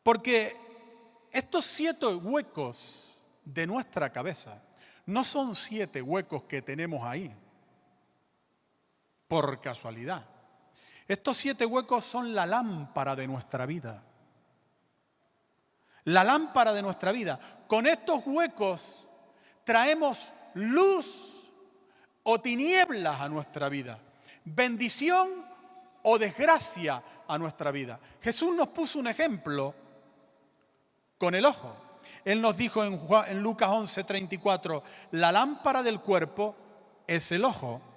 Porque 0.03 0.57
estos 1.33 1.65
siete 1.65 2.07
huecos 2.07 3.19
de 3.45 3.67
nuestra 3.67 4.13
cabeza 4.13 4.63
no 5.07 5.25
son 5.25 5.55
siete 5.55 6.01
huecos 6.03 6.45
que 6.45 6.63
tenemos 6.63 7.05
ahí 7.05 7.35
por 9.29 9.61
casualidad. 9.61 10.25
Estos 11.11 11.39
siete 11.39 11.67
huecos 11.67 12.05
son 12.05 12.37
la 12.37 12.47
lámpara 12.47 13.17
de 13.17 13.27
nuestra 13.27 13.67
vida. 13.67 14.01
La 16.05 16.23
lámpara 16.23 16.73
de 16.73 16.83
nuestra 16.83 17.11
vida. 17.11 17.37
Con 17.67 17.89
estos 17.89 18.23
huecos 18.27 19.09
traemos 19.65 20.33
luz 20.55 21.51
o 22.23 22.41
tinieblas 22.41 23.21
a 23.21 23.29
nuestra 23.29 23.69
vida. 23.69 23.99
Bendición 24.45 25.29
o 26.05 26.17
desgracia 26.17 27.03
a 27.27 27.37
nuestra 27.39 27.73
vida. 27.73 27.99
Jesús 28.23 28.55
nos 28.55 28.69
puso 28.69 29.01
un 29.01 29.09
ejemplo 29.09 29.75
con 31.19 31.35
el 31.35 31.45
ojo. 31.45 31.75
Él 32.25 32.41
nos 32.41 32.57
dijo 32.57 32.85
en, 32.85 33.43
Lucas 33.43 33.69
11:34, 33.69 34.81
la 35.11 35.33
lámpara 35.33 35.83
del 35.83 35.99
cuerpo 35.99 36.55
es 37.09 37.33
el 37.33 37.45
ojo. 37.45 37.90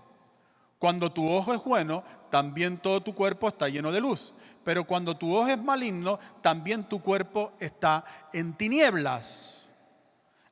Cuando 0.83 1.13
tu 1.13 1.31
ojo 1.31 1.53
es 1.53 1.63
bueno, 1.63 2.03
también 2.29 2.77
todo 2.77 3.01
tu 3.01 3.15
cuerpo 3.15 3.47
está 3.47 3.69
lleno 3.69 3.89
de 3.89 4.01
luz. 4.01 4.33
Pero 4.65 4.83
cuando 4.83 5.15
tu 5.15 5.33
ojo 5.33 5.47
es 5.47 5.57
maligno, 5.57 6.19
también 6.41 6.83
tu 6.83 7.01
cuerpo 7.01 7.53
está 7.57 8.03
en 8.33 8.53
tinieblas. 8.53 9.59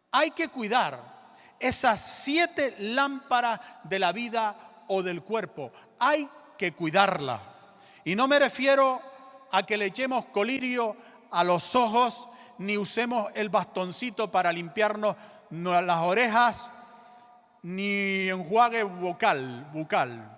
Hay 0.09 0.31
que 0.31 0.47
cuidar 0.47 0.97
esas 1.59 1.99
siete 1.99 2.73
lámparas 2.79 3.59
de 3.83 3.99
la 3.99 4.13
vida 4.13 4.55
o 4.87 5.03
del 5.03 5.21
cuerpo. 5.21 5.69
Hay 5.99 6.29
que 6.57 6.71
cuidarla. 6.71 7.41
Y 8.05 8.15
no 8.15 8.25
me 8.29 8.39
refiero 8.39 9.01
a 9.51 9.63
que 9.63 9.75
le 9.75 9.87
echemos 9.87 10.27
colirio 10.27 10.95
a 11.29 11.43
los 11.43 11.75
ojos, 11.75 12.29
ni 12.57 12.77
usemos 12.77 13.29
el 13.35 13.49
bastoncito 13.49 14.31
para 14.31 14.53
limpiarnos 14.53 15.13
las 15.49 15.99
orejas, 15.99 16.71
ni 17.63 18.29
enjuague 18.29 18.83
bucal, 18.83 19.69
bucal. 19.73 20.37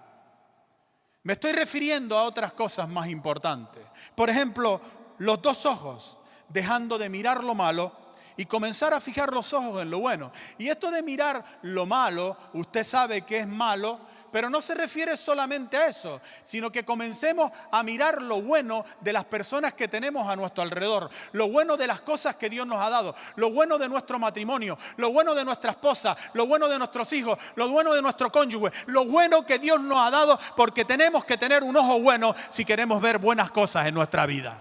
Me 1.24 1.34
estoy 1.34 1.54
refiriendo 1.54 2.18
a 2.18 2.24
otras 2.24 2.54
cosas 2.54 2.90
más 2.90 3.08
importantes. 3.08 3.84
Por 4.16 4.30
ejemplo, 4.30 4.82
los 5.20 5.42
dos 5.42 5.66
ojos, 5.66 6.18
dejando 6.50 6.98
de 6.98 7.10
mirar 7.10 7.44
lo 7.44 7.56
malo 7.56 7.94
y 8.36 8.46
comenzar 8.46 8.94
a 8.94 9.00
fijar 9.00 9.32
los 9.32 9.54
ojos 9.54 9.82
en 9.82 9.90
lo 9.90 10.00
bueno. 10.00 10.32
Y 10.58 10.68
esto 10.68 10.92
de 10.92 11.02
mirar 11.02 11.44
lo 11.62 11.86
malo, 11.86 12.36
usted 12.54 12.84
sabe 12.84 13.22
que 13.22 13.40
es 13.40 13.48
malo, 13.48 14.00
pero 14.34 14.50
no 14.50 14.62
se 14.62 14.74
refiere 14.74 15.16
solamente 15.16 15.78
a 15.78 15.86
eso, 15.86 16.20
sino 16.44 16.72
que 16.72 16.84
comencemos 16.84 17.52
a 17.72 17.84
mirar 17.84 18.20
lo 18.20 18.42
bueno 18.42 18.84
de 19.00 19.14
las 19.14 19.26
personas 19.26 19.76
que 19.76 19.88
tenemos 19.88 20.28
a 20.28 20.36
nuestro 20.36 20.64
alrededor, 20.64 21.12
lo 21.34 21.50
bueno 21.50 21.78
de 21.78 21.86
las 21.86 22.02
cosas 22.02 22.36
que 22.36 22.50
Dios 22.50 22.66
nos 22.66 22.80
ha 22.80 22.90
dado, 22.90 23.16
lo 23.36 23.52
bueno 23.52 23.78
de 23.78 23.88
nuestro 23.88 24.18
matrimonio, 24.18 24.76
lo 24.98 25.12
bueno 25.12 25.36
de 25.36 25.46
nuestra 25.46 25.70
esposa, 25.70 26.18
lo 26.34 26.48
bueno 26.48 26.68
de 26.68 26.80
nuestros 26.80 27.14
hijos, 27.14 27.38
lo 27.54 27.70
bueno 27.70 27.94
de 27.94 28.02
nuestro 28.02 28.32
cónyuge, 28.32 28.72
lo 28.88 29.06
bueno 29.06 29.46
que 29.46 29.60
Dios 29.60 29.80
nos 29.80 30.00
ha 30.00 30.10
dado, 30.10 30.40
porque 30.58 30.84
tenemos 30.84 31.26
que 31.26 31.38
tener 31.38 31.62
un 31.62 31.78
ojo 31.78 32.00
bueno 32.00 32.34
si 32.50 32.66
queremos 32.66 33.00
ver 33.00 33.20
buenas 33.20 33.52
cosas 33.52 33.86
en 33.86 33.94
nuestra 33.94 34.26
vida. 34.26 34.58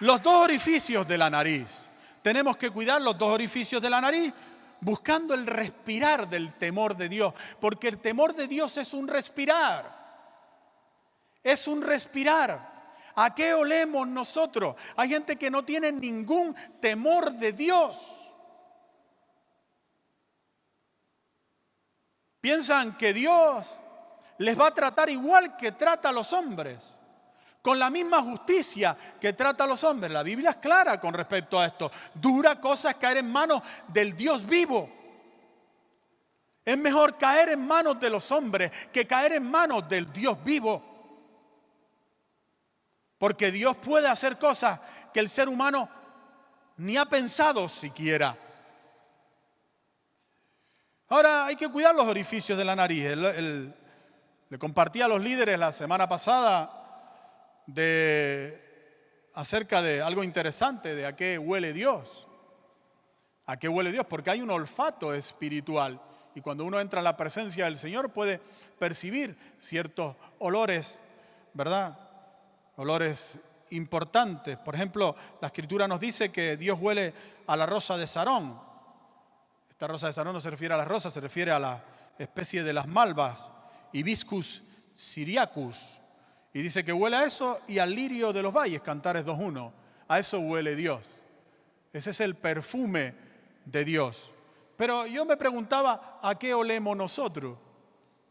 Los 0.00 0.22
dos 0.22 0.36
orificios 0.36 1.06
de 1.06 1.18
la 1.18 1.28
nariz 1.28 1.91
tenemos 2.22 2.56
que 2.56 2.70
cuidar 2.70 3.02
los 3.02 3.18
dos 3.18 3.34
orificios 3.34 3.82
de 3.82 3.90
la 3.90 4.00
nariz 4.00 4.32
buscando 4.80 5.34
el 5.34 5.46
respirar 5.46 6.28
del 6.28 6.52
temor 6.54 6.96
de 6.96 7.08
Dios, 7.08 7.34
porque 7.60 7.88
el 7.88 7.98
temor 7.98 8.34
de 8.34 8.48
Dios 8.48 8.76
es 8.76 8.94
un 8.94 9.08
respirar. 9.08 10.00
Es 11.42 11.68
un 11.68 11.82
respirar. 11.82 12.72
¿A 13.14 13.34
qué 13.34 13.54
olemos 13.54 14.08
nosotros? 14.08 14.76
Hay 14.96 15.08
gente 15.08 15.36
que 15.36 15.50
no 15.50 15.64
tiene 15.64 15.92
ningún 15.92 16.54
temor 16.80 17.32
de 17.32 17.52
Dios. 17.52 18.18
Piensan 22.40 22.96
que 22.96 23.12
Dios 23.12 23.70
les 24.38 24.58
va 24.58 24.68
a 24.68 24.74
tratar 24.74 25.10
igual 25.10 25.56
que 25.56 25.72
trata 25.72 26.08
a 26.08 26.12
los 26.12 26.32
hombres 26.32 26.96
con 27.62 27.78
la 27.78 27.88
misma 27.88 28.20
justicia 28.20 28.96
que 29.20 29.32
trata 29.32 29.64
a 29.64 29.66
los 29.68 29.82
hombres. 29.84 30.10
La 30.10 30.24
Biblia 30.24 30.50
es 30.50 30.56
clara 30.56 30.98
con 31.00 31.14
respecto 31.14 31.58
a 31.58 31.66
esto. 31.66 31.90
Dura 32.12 32.60
cosa 32.60 32.90
es 32.90 32.96
caer 32.96 33.18
en 33.18 33.30
manos 33.30 33.62
del 33.86 34.16
Dios 34.16 34.44
vivo. 34.44 34.90
Es 36.64 36.76
mejor 36.76 37.16
caer 37.16 37.50
en 37.50 37.64
manos 37.64 37.98
de 38.00 38.10
los 38.10 38.30
hombres 38.32 38.70
que 38.92 39.06
caer 39.06 39.34
en 39.34 39.48
manos 39.48 39.88
del 39.88 40.12
Dios 40.12 40.42
vivo. 40.42 40.82
Porque 43.16 43.52
Dios 43.52 43.76
puede 43.76 44.08
hacer 44.08 44.36
cosas 44.36 44.80
que 45.14 45.20
el 45.20 45.28
ser 45.28 45.48
humano 45.48 45.88
ni 46.78 46.96
ha 46.96 47.04
pensado 47.04 47.68
siquiera. 47.68 48.36
Ahora 51.08 51.46
hay 51.46 51.54
que 51.54 51.68
cuidar 51.68 51.94
los 51.94 52.06
orificios 52.06 52.58
de 52.58 52.64
la 52.64 52.74
nariz. 52.74 53.04
le 54.48 54.58
compartí 54.58 55.00
a 55.00 55.06
los 55.06 55.20
líderes 55.20 55.58
la 55.58 55.70
semana 55.70 56.08
pasada 56.08 56.81
de 57.74 59.30
acerca 59.34 59.80
de 59.80 60.02
algo 60.02 60.22
interesante 60.22 60.94
de 60.94 61.06
a 61.06 61.16
qué 61.16 61.38
huele 61.38 61.72
Dios. 61.72 62.28
¿A 63.46 63.58
qué 63.58 63.68
huele 63.68 63.92
Dios? 63.92 64.06
Porque 64.06 64.30
hay 64.30 64.40
un 64.40 64.50
olfato 64.50 65.14
espiritual 65.14 66.00
y 66.34 66.40
cuando 66.40 66.64
uno 66.64 66.80
entra 66.80 67.00
en 67.00 67.04
la 67.04 67.16
presencia 67.16 67.64
del 67.64 67.76
Señor 67.76 68.10
puede 68.10 68.40
percibir 68.78 69.36
ciertos 69.58 70.16
olores, 70.38 71.00
¿verdad? 71.52 71.98
Olores 72.76 73.38
importantes. 73.70 74.56
Por 74.58 74.74
ejemplo, 74.74 75.16
la 75.40 75.48
escritura 75.48 75.88
nos 75.88 76.00
dice 76.00 76.30
que 76.30 76.56
Dios 76.56 76.78
huele 76.80 77.12
a 77.46 77.56
la 77.56 77.66
rosa 77.66 77.96
de 77.96 78.06
Sarón. 78.06 78.58
Esta 79.68 79.86
rosa 79.86 80.06
de 80.06 80.12
Sarón 80.12 80.34
no 80.34 80.40
se 80.40 80.50
refiere 80.50 80.74
a 80.74 80.78
la 80.78 80.84
rosa, 80.84 81.10
se 81.10 81.20
refiere 81.20 81.50
a 81.50 81.58
la 81.58 81.82
especie 82.18 82.62
de 82.62 82.72
las 82.72 82.86
malvas, 82.86 83.50
Hibiscus 83.92 84.62
siriacus, 84.94 85.98
y 86.52 86.62
dice 86.62 86.84
que 86.84 86.92
huele 86.92 87.16
a 87.16 87.24
eso 87.24 87.60
y 87.66 87.78
al 87.78 87.94
lirio 87.94 88.32
de 88.32 88.42
los 88.42 88.52
valles, 88.52 88.82
Cantares 88.82 89.24
2.1. 89.24 89.72
A 90.08 90.18
eso 90.18 90.38
huele 90.40 90.76
Dios. 90.76 91.22
Ese 91.92 92.10
es 92.10 92.20
el 92.20 92.34
perfume 92.34 93.14
de 93.64 93.84
Dios. 93.84 94.32
Pero 94.76 95.06
yo 95.06 95.24
me 95.24 95.36
preguntaba, 95.36 96.18
¿a 96.22 96.38
qué 96.38 96.54
olemos 96.54 96.96
nosotros 96.96 97.56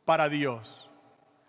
para 0.06 0.30
Dios? 0.30 0.90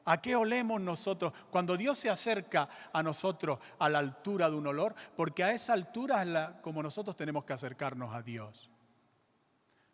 ¿A 0.04 0.20
qué 0.20 0.34
olemos 0.34 0.80
nosotros? 0.80 1.32
Cuando 1.50 1.76
Dios 1.76 1.98
se 1.98 2.10
acerca 2.10 2.68
a 2.92 3.02
nosotros 3.02 3.58
a 3.78 3.88
la 3.88 3.98
altura 3.98 4.50
de 4.50 4.56
un 4.56 4.66
olor, 4.66 4.94
porque 5.16 5.44
a 5.44 5.52
esa 5.52 5.74
altura 5.74 6.22
es 6.22 6.28
la, 6.28 6.60
como 6.60 6.82
nosotros 6.82 7.16
tenemos 7.16 7.44
que 7.44 7.52
acercarnos 7.52 8.14
a 8.14 8.22
Dios. 8.22 8.70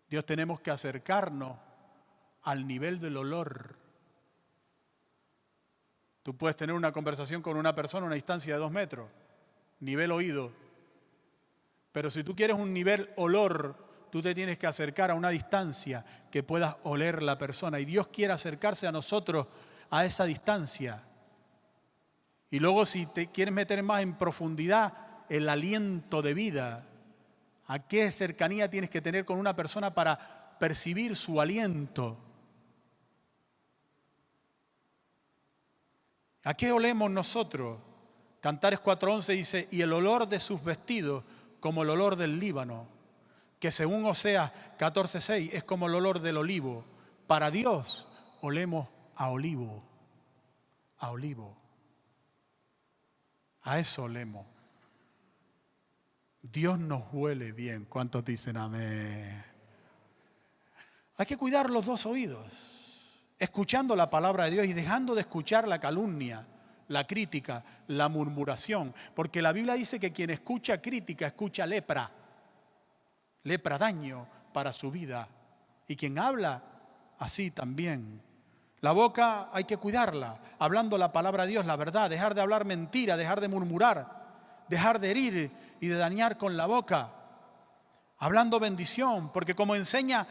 Dios 0.08 0.24
tenemos 0.24 0.60
que 0.60 0.70
acercarnos 0.70 1.56
al 2.42 2.66
nivel 2.66 3.00
del 3.00 3.16
olor. 3.16 3.76
Tú 6.28 6.36
puedes 6.36 6.58
tener 6.58 6.76
una 6.76 6.92
conversación 6.92 7.40
con 7.40 7.56
una 7.56 7.74
persona 7.74 8.04
a 8.04 8.08
una 8.08 8.14
distancia 8.14 8.52
de 8.52 8.60
dos 8.60 8.70
metros, 8.70 9.08
nivel 9.80 10.12
oído. 10.12 10.52
Pero 11.90 12.10
si 12.10 12.22
tú 12.22 12.36
quieres 12.36 12.54
un 12.54 12.74
nivel 12.74 13.08
olor, 13.16 13.74
tú 14.12 14.20
te 14.20 14.34
tienes 14.34 14.58
que 14.58 14.66
acercar 14.66 15.10
a 15.10 15.14
una 15.14 15.30
distancia 15.30 16.04
que 16.30 16.42
puedas 16.42 16.76
oler 16.82 17.22
la 17.22 17.38
persona. 17.38 17.80
Y 17.80 17.86
Dios 17.86 18.08
quiere 18.08 18.34
acercarse 18.34 18.86
a 18.86 18.92
nosotros 18.92 19.46
a 19.88 20.04
esa 20.04 20.26
distancia. 20.26 21.02
Y 22.50 22.58
luego 22.58 22.84
si 22.84 23.06
te 23.06 23.28
quieres 23.28 23.54
meter 23.54 23.82
más 23.82 24.02
en 24.02 24.12
profundidad, 24.12 24.92
el 25.30 25.48
aliento 25.48 26.20
de 26.20 26.34
vida. 26.34 26.84
¿A 27.68 27.78
qué 27.78 28.12
cercanía 28.12 28.68
tienes 28.68 28.90
que 28.90 29.00
tener 29.00 29.24
con 29.24 29.38
una 29.38 29.56
persona 29.56 29.94
para 29.94 30.58
percibir 30.58 31.16
su 31.16 31.40
aliento? 31.40 32.18
¿A 36.48 36.54
qué 36.54 36.72
olemos 36.72 37.10
nosotros? 37.10 37.78
Cantares 38.40 38.80
4.11 38.80 39.36
dice, 39.36 39.68
y 39.70 39.82
el 39.82 39.92
olor 39.92 40.26
de 40.26 40.40
sus 40.40 40.64
vestidos 40.64 41.22
como 41.60 41.82
el 41.82 41.90
olor 41.90 42.16
del 42.16 42.40
Líbano, 42.40 42.88
que 43.60 43.70
según 43.70 44.06
Oseas 44.06 44.50
14.6 44.78 45.50
es 45.52 45.62
como 45.62 45.88
el 45.88 45.94
olor 45.94 46.20
del 46.20 46.38
olivo. 46.38 46.86
Para 47.26 47.50
Dios 47.50 48.08
olemos 48.40 48.88
a 49.14 49.28
olivo, 49.28 49.84
a 50.96 51.10
olivo. 51.10 51.54
A 53.64 53.78
eso 53.78 54.04
olemos. 54.04 54.46
Dios 56.40 56.78
nos 56.78 57.12
huele 57.12 57.52
bien. 57.52 57.84
¿Cuántos 57.84 58.24
dicen 58.24 58.56
amén? 58.56 59.44
Hay 61.18 61.26
que 61.26 61.36
cuidar 61.36 61.68
los 61.68 61.84
dos 61.84 62.06
oídos, 62.06 62.77
escuchando 63.38 63.94
la 63.94 64.10
palabra 64.10 64.44
de 64.44 64.50
Dios 64.52 64.66
y 64.66 64.72
dejando 64.72 65.14
de 65.14 65.22
escuchar 65.22 65.68
la 65.68 65.78
calumnia, 65.80 66.46
la 66.88 67.06
crítica, 67.06 67.64
la 67.88 68.08
murmuración. 68.08 68.94
Porque 69.14 69.42
la 69.42 69.52
Biblia 69.52 69.74
dice 69.74 70.00
que 70.00 70.12
quien 70.12 70.30
escucha 70.30 70.80
crítica 70.80 71.26
escucha 71.26 71.66
lepra, 71.66 72.10
lepra 73.44 73.78
daño 73.78 74.26
para 74.52 74.72
su 74.72 74.90
vida. 74.90 75.28
Y 75.86 75.96
quien 75.96 76.18
habla 76.18 76.62
así 77.18 77.50
también 77.50 78.22
la 78.80 78.92
boca 78.92 79.48
hay 79.52 79.64
que 79.64 79.76
cuidarla, 79.76 80.38
hablando 80.58 80.98
la 80.98 81.10
palabra 81.10 81.44
de 81.44 81.50
Dios, 81.50 81.66
la 81.66 81.74
verdad, 81.74 82.08
dejar 82.08 82.34
de 82.34 82.42
hablar 82.42 82.64
mentira, 82.64 83.16
dejar 83.16 83.40
de 83.40 83.48
murmurar, 83.48 84.06
dejar 84.68 85.00
de 85.00 85.10
herir 85.10 85.50
y 85.80 85.88
de 85.88 85.96
dañar 85.96 86.38
con 86.38 86.56
la 86.56 86.66
boca, 86.66 87.10
hablando 88.18 88.60
bendición, 88.60 89.32
porque 89.32 89.56
como 89.56 89.74
enseña 89.74 90.26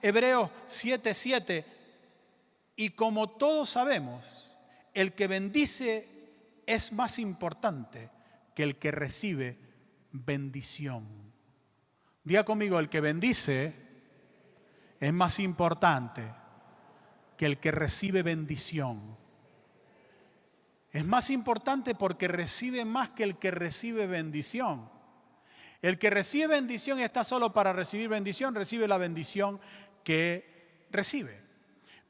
Hebreos 0.00 0.48
7:7, 0.66 1.64
y 2.76 2.90
como 2.90 3.30
todos 3.30 3.68
sabemos, 3.70 4.50
el 4.94 5.12
que 5.12 5.26
bendice 5.26 6.06
es 6.66 6.92
más 6.92 7.18
importante 7.18 8.10
que 8.54 8.62
el 8.62 8.76
que 8.76 8.90
recibe 8.90 9.58
bendición. 10.12 11.06
Diga 12.24 12.44
conmigo, 12.44 12.78
el 12.78 12.88
que 12.88 13.00
bendice 13.00 13.74
es 14.98 15.12
más 15.12 15.38
importante 15.38 16.22
que 17.36 17.46
el 17.46 17.58
que 17.58 17.70
recibe 17.70 18.22
bendición. 18.22 19.16
Es 20.92 21.04
más 21.04 21.30
importante 21.30 21.94
porque 21.94 22.28
recibe 22.28 22.84
más 22.84 23.10
que 23.10 23.22
el 23.22 23.38
que 23.38 23.50
recibe 23.50 24.06
bendición. 24.06 24.90
El 25.82 25.98
que 25.98 26.10
recibe 26.10 26.48
bendición 26.48 27.00
está 27.00 27.24
solo 27.24 27.52
para 27.52 27.72
recibir 27.72 28.08
bendición, 28.08 28.54
recibe 28.54 28.86
la 28.86 28.98
bendición 28.98 29.58
que 30.04 30.86
recibe. 30.90 31.49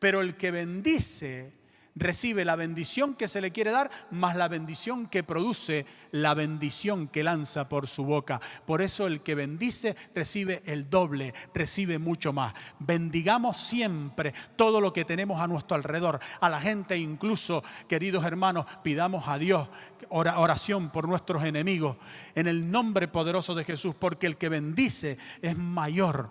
Pero 0.01 0.21
el 0.21 0.37
que 0.37 0.51
bendice 0.51 1.61
recibe 2.01 2.45
la 2.45 2.57
bendición 2.57 3.15
que 3.15 3.29
se 3.29 3.41
le 3.41 3.51
quiere 3.51 3.71
dar, 3.71 3.91
más 4.11 4.37
la 4.37 4.49
bendición 4.49 5.07
que 5.07 5.23
produce 5.23 5.87
la 6.13 6.35
bendición 6.35 7.09
que 7.09 7.23
lanza 7.23 7.69
por 7.69 7.87
su 7.87 8.05
boca. 8.05 8.41
Por 8.67 8.83
eso 8.83 9.07
el 9.07 9.21
que 9.21 9.35
bendice 9.35 9.97
recibe 10.15 10.63
el 10.67 10.89
doble, 10.89 11.35
recibe 11.55 11.99
mucho 11.99 12.33
más. 12.33 12.55
Bendigamos 12.79 13.59
siempre 13.59 14.33
todo 14.57 14.81
lo 14.81 14.93
que 14.93 15.05
tenemos 15.05 15.41
a 15.41 15.47
nuestro 15.47 15.77
alrededor, 15.77 16.21
a 16.41 16.49
la 16.49 16.61
gente 16.61 16.97
incluso, 16.97 17.63
queridos 17.89 18.25
hermanos, 18.25 18.67
pidamos 18.83 19.29
a 19.29 19.39
Dios 19.39 19.69
oración 20.09 20.91
por 20.91 21.07
nuestros 21.07 21.45
enemigos 21.45 21.97
en 22.35 22.49
el 22.49 22.71
nombre 22.71 23.07
poderoso 23.07 23.55
de 23.55 23.65
Jesús, 23.65 23.95
porque 23.97 24.27
el 24.27 24.37
que 24.39 24.49
bendice 24.49 25.19
es 25.43 25.57
mayor 25.57 26.31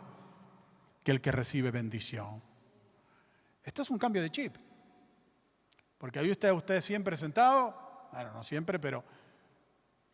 que 1.04 1.12
el 1.12 1.22
que 1.22 1.32
recibe 1.32 1.72
bendición. 1.72 2.49
Esto 3.64 3.82
es 3.82 3.90
un 3.90 3.98
cambio 3.98 4.22
de 4.22 4.30
chip. 4.30 4.56
Porque 5.98 6.20
ahí 6.20 6.32
usted, 6.32 6.52
usted 6.52 6.82
siempre 6.82 7.18
sentado, 7.18 8.08
bueno, 8.12 8.34
no 8.34 8.44
siempre, 8.44 8.80
pero 8.80 9.04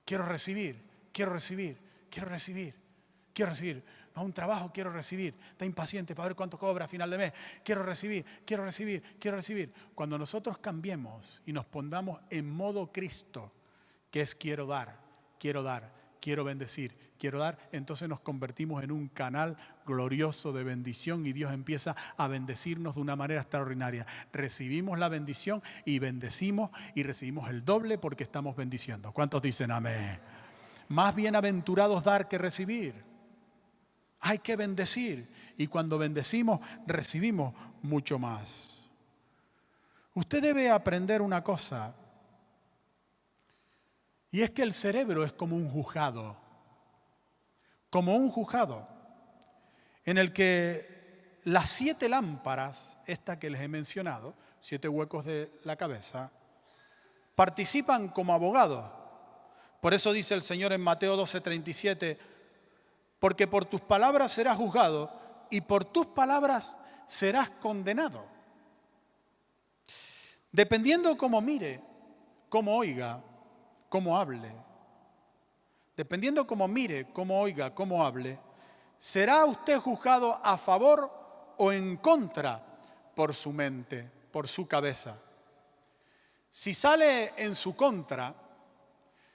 quiero 0.03 0.25
recibir, 0.25 0.75
quiero 1.11 1.31
recibir, 1.33 1.77
quiero 2.09 2.29
recibir, 2.29 2.73
quiero 3.33 3.51
recibir. 3.51 3.83
No, 4.15 4.23
un 4.23 4.33
trabajo 4.33 4.71
quiero 4.73 4.91
recibir. 4.91 5.35
Está 5.51 5.65
impaciente 5.65 6.15
para 6.15 6.29
ver 6.29 6.35
cuánto 6.35 6.57
cobra 6.57 6.85
a 6.85 6.87
final 6.87 7.09
de 7.09 7.17
mes. 7.17 7.33
Quiero 7.63 7.83
recibir, 7.83 8.25
quiero 8.45 8.63
recibir, 8.63 9.03
quiero 9.19 9.37
recibir. 9.37 9.73
Cuando 9.93 10.17
nosotros 10.17 10.57
cambiemos 10.57 11.41
y 11.45 11.51
nos 11.51 11.65
pongamos 11.65 12.21
en 12.29 12.49
modo 12.49 12.91
Cristo, 12.91 13.51
que 14.09 14.21
es 14.21 14.33
quiero 14.33 14.65
dar, 14.65 14.97
quiero 15.37 15.63
dar, 15.63 15.93
quiero 16.21 16.45
bendecir, 16.45 16.95
quiero 17.19 17.39
dar, 17.39 17.57
entonces 17.73 18.07
nos 18.07 18.21
convertimos 18.21 18.83
en 18.83 18.91
un 18.91 19.09
canal 19.09 19.57
glorioso 19.85 20.51
de 20.51 20.63
bendición 20.63 21.25
y 21.25 21.33
Dios 21.33 21.53
empieza 21.53 21.95
a 22.17 22.27
bendecirnos 22.27 22.95
de 22.95 23.01
una 23.01 23.15
manera 23.15 23.41
extraordinaria. 23.41 24.05
Recibimos 24.33 24.99
la 24.99 25.09
bendición 25.09 25.61
y 25.85 25.99
bendecimos 25.99 26.71
y 26.95 27.03
recibimos 27.03 27.49
el 27.49 27.63
doble 27.63 27.97
porque 27.97 28.23
estamos 28.23 28.55
bendiciendo. 28.55 29.11
¿Cuántos 29.11 29.41
dicen 29.41 29.71
amén? 29.71 30.19
Más 30.89 31.15
bienaventurados 31.15 32.03
dar 32.03 32.27
que 32.27 32.37
recibir. 32.37 32.95
Hay 34.21 34.39
que 34.39 34.55
bendecir 34.55 35.27
y 35.57 35.67
cuando 35.67 35.97
bendecimos 35.97 36.59
recibimos 36.87 37.53
mucho 37.81 38.19
más. 38.19 38.81
Usted 40.13 40.41
debe 40.41 40.69
aprender 40.69 41.21
una 41.21 41.43
cosa 41.43 41.93
y 44.31 44.41
es 44.41 44.51
que 44.51 44.63
el 44.63 44.73
cerebro 44.73 45.23
es 45.23 45.33
como 45.33 45.55
un 45.55 45.69
juzgado 45.69 46.45
como 47.95 48.17
un 48.17 48.29
juzgado 48.29 48.85
en 50.05 50.17
el 50.17 50.31
que 50.31 51.39
las 51.43 51.69
siete 51.69 52.09
lámparas, 52.09 52.97
esta 53.05 53.37
que 53.39 53.49
les 53.49 53.61
he 53.61 53.67
mencionado, 53.67 54.33
siete 54.61 54.87
huecos 54.87 55.25
de 55.25 55.51
la 55.63 55.75
cabeza, 55.75 56.31
participan 57.35 58.09
como 58.09 58.33
abogados. 58.33 58.85
Por 59.81 59.93
eso 59.93 60.11
dice 60.13 60.33
el 60.33 60.41
Señor 60.41 60.73
en 60.73 60.81
Mateo 60.81 61.15
12:37, 61.17 62.17
porque 63.19 63.47
por 63.47 63.65
tus 63.65 63.81
palabras 63.81 64.31
serás 64.31 64.57
juzgado 64.57 65.11
y 65.49 65.61
por 65.61 65.85
tus 65.85 66.07
palabras 66.07 66.77
serás 67.07 67.49
condenado. 67.49 68.25
Dependiendo 70.51 71.17
cómo 71.17 71.41
mire, 71.41 71.81
cómo 72.49 72.75
oiga, 72.77 73.21
cómo 73.89 74.17
hable, 74.17 74.51
dependiendo 75.95 76.47
cómo 76.47 76.67
mire, 76.67 77.07
cómo 77.11 77.39
oiga, 77.39 77.75
cómo 77.75 78.05
hable, 78.05 78.39
será 78.97 79.45
usted 79.45 79.79
juzgado 79.79 80.39
a 80.43 80.57
favor 80.57 81.11
o 81.57 81.71
en 81.71 81.97
contra 81.97 82.61
por 83.15 83.33
su 83.33 83.51
mente, 83.51 84.09
por 84.31 84.47
su 84.47 84.67
cabeza. 84.67 85.17
Si 86.49 86.73
sale 86.73 87.33
en 87.37 87.55
su 87.55 87.75
contra, 87.75 88.33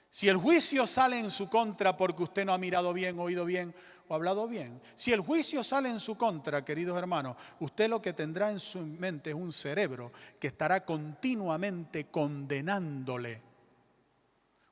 si 0.09 0.27
el 0.27 0.37
juicio 0.37 0.85
sale 0.85 1.19
en 1.19 1.31
su 1.31 1.49
contra 1.49 1.95
porque 1.95 2.23
usted 2.23 2.45
no 2.45 2.53
ha 2.53 2.57
mirado 2.57 2.93
bien, 2.93 3.19
oído 3.19 3.45
bien 3.45 3.73
o 4.07 4.15
hablado 4.15 4.47
bien, 4.47 4.81
si 4.95 5.13
el 5.13 5.21
juicio 5.21 5.63
sale 5.63 5.89
en 5.89 5.99
su 5.99 6.17
contra, 6.17 6.65
queridos 6.65 6.97
hermanos, 6.97 7.37
usted 7.59 7.89
lo 7.89 8.01
que 8.01 8.13
tendrá 8.13 8.51
en 8.51 8.59
su 8.59 8.79
mente 8.79 9.29
es 9.29 9.35
un 9.35 9.53
cerebro 9.53 10.11
que 10.39 10.47
estará 10.47 10.83
continuamente 10.83 12.07
condenándole. 12.07 13.41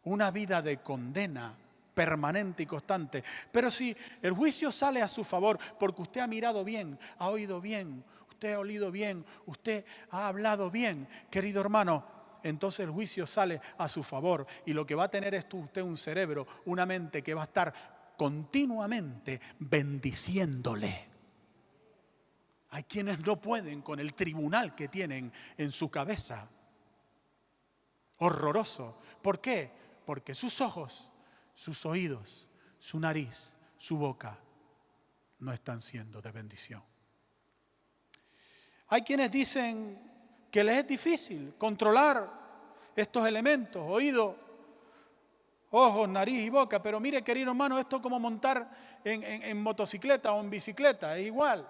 Una 0.04 0.32
vida 0.32 0.62
de 0.62 0.82
condena 0.82 1.56
permanente 2.00 2.64
y 2.64 2.66
constante. 2.66 3.26
Pero 3.52 3.70
si 3.70 3.94
el 4.22 4.32
juicio 4.32 4.72
sale 4.72 5.02
a 5.02 5.08
su 5.10 5.26
favor 5.26 5.60
porque 5.78 6.04
usted 6.04 6.22
ha 6.22 6.28
mirado 6.28 6.64
bien, 6.64 6.98
ha 7.18 7.28
oído 7.28 7.60
bien, 7.60 8.06
usted 8.30 8.54
ha 8.54 8.60
olido 8.60 8.90
bien, 8.90 9.26
usted 9.48 9.84
ha 10.12 10.30
hablado 10.30 10.72
bien, 10.72 11.10
querido 11.30 11.60
hermano, 11.60 12.06
entonces 12.42 12.86
el 12.86 12.92
juicio 12.92 13.28
sale 13.28 13.60
a 13.78 13.90
su 13.90 14.06
favor 14.06 14.48
y 14.66 14.72
lo 14.72 14.86
que 14.86 14.96
va 14.96 15.04
a 15.04 15.12
tener 15.12 15.36
es 15.36 15.46
usted 15.52 15.82
un 15.82 15.98
cerebro, 15.98 16.48
una 16.68 16.86
mente 16.86 17.22
que 17.22 17.34
va 17.34 17.42
a 17.42 17.52
estar 17.52 18.14
continuamente 18.16 19.42
bendiciéndole. 19.60 21.06
Hay 22.70 22.84
quienes 22.84 23.20
no 23.26 23.42
pueden 23.42 23.82
con 23.82 24.00
el 24.00 24.14
tribunal 24.14 24.74
que 24.74 24.88
tienen 24.88 25.34
en 25.58 25.72
su 25.74 25.90
cabeza. 25.90 26.48
horroroso. 28.20 29.02
¿Por 29.22 29.42
qué? 29.42 29.70
Porque 30.06 30.34
sus 30.34 30.62
ojos, 30.62 31.09
sus 31.60 31.86
oídos, 31.86 32.48
su 32.80 33.02
nariz, 33.02 33.50
su 33.76 33.98
boca 33.98 34.40
no 35.40 35.52
están 35.52 35.82
siendo 35.82 36.22
de 36.22 36.32
bendición. 36.32 36.82
Hay 38.88 39.02
quienes 39.02 39.30
dicen 39.30 40.48
que 40.50 40.64
les 40.64 40.78
es 40.78 40.88
difícil 40.88 41.56
controlar 41.58 42.32
estos 42.96 43.28
elementos, 43.28 43.84
oído, 43.86 44.38
ojos, 45.72 46.08
nariz 46.08 46.40
y 46.40 46.50
boca, 46.50 46.82
pero 46.82 46.98
mire 47.02 47.26
querido 47.26 47.50
hermano, 47.50 47.78
esto 47.78 47.98
es 47.98 48.02
como 48.02 48.22
montar 48.22 49.02
en, 49.04 49.22
en 49.22 49.62
motocicleta 49.62 50.32
o 50.32 50.40
en 50.40 50.50
bicicleta, 50.50 51.18
es 51.18 51.28
igual. 51.28 51.70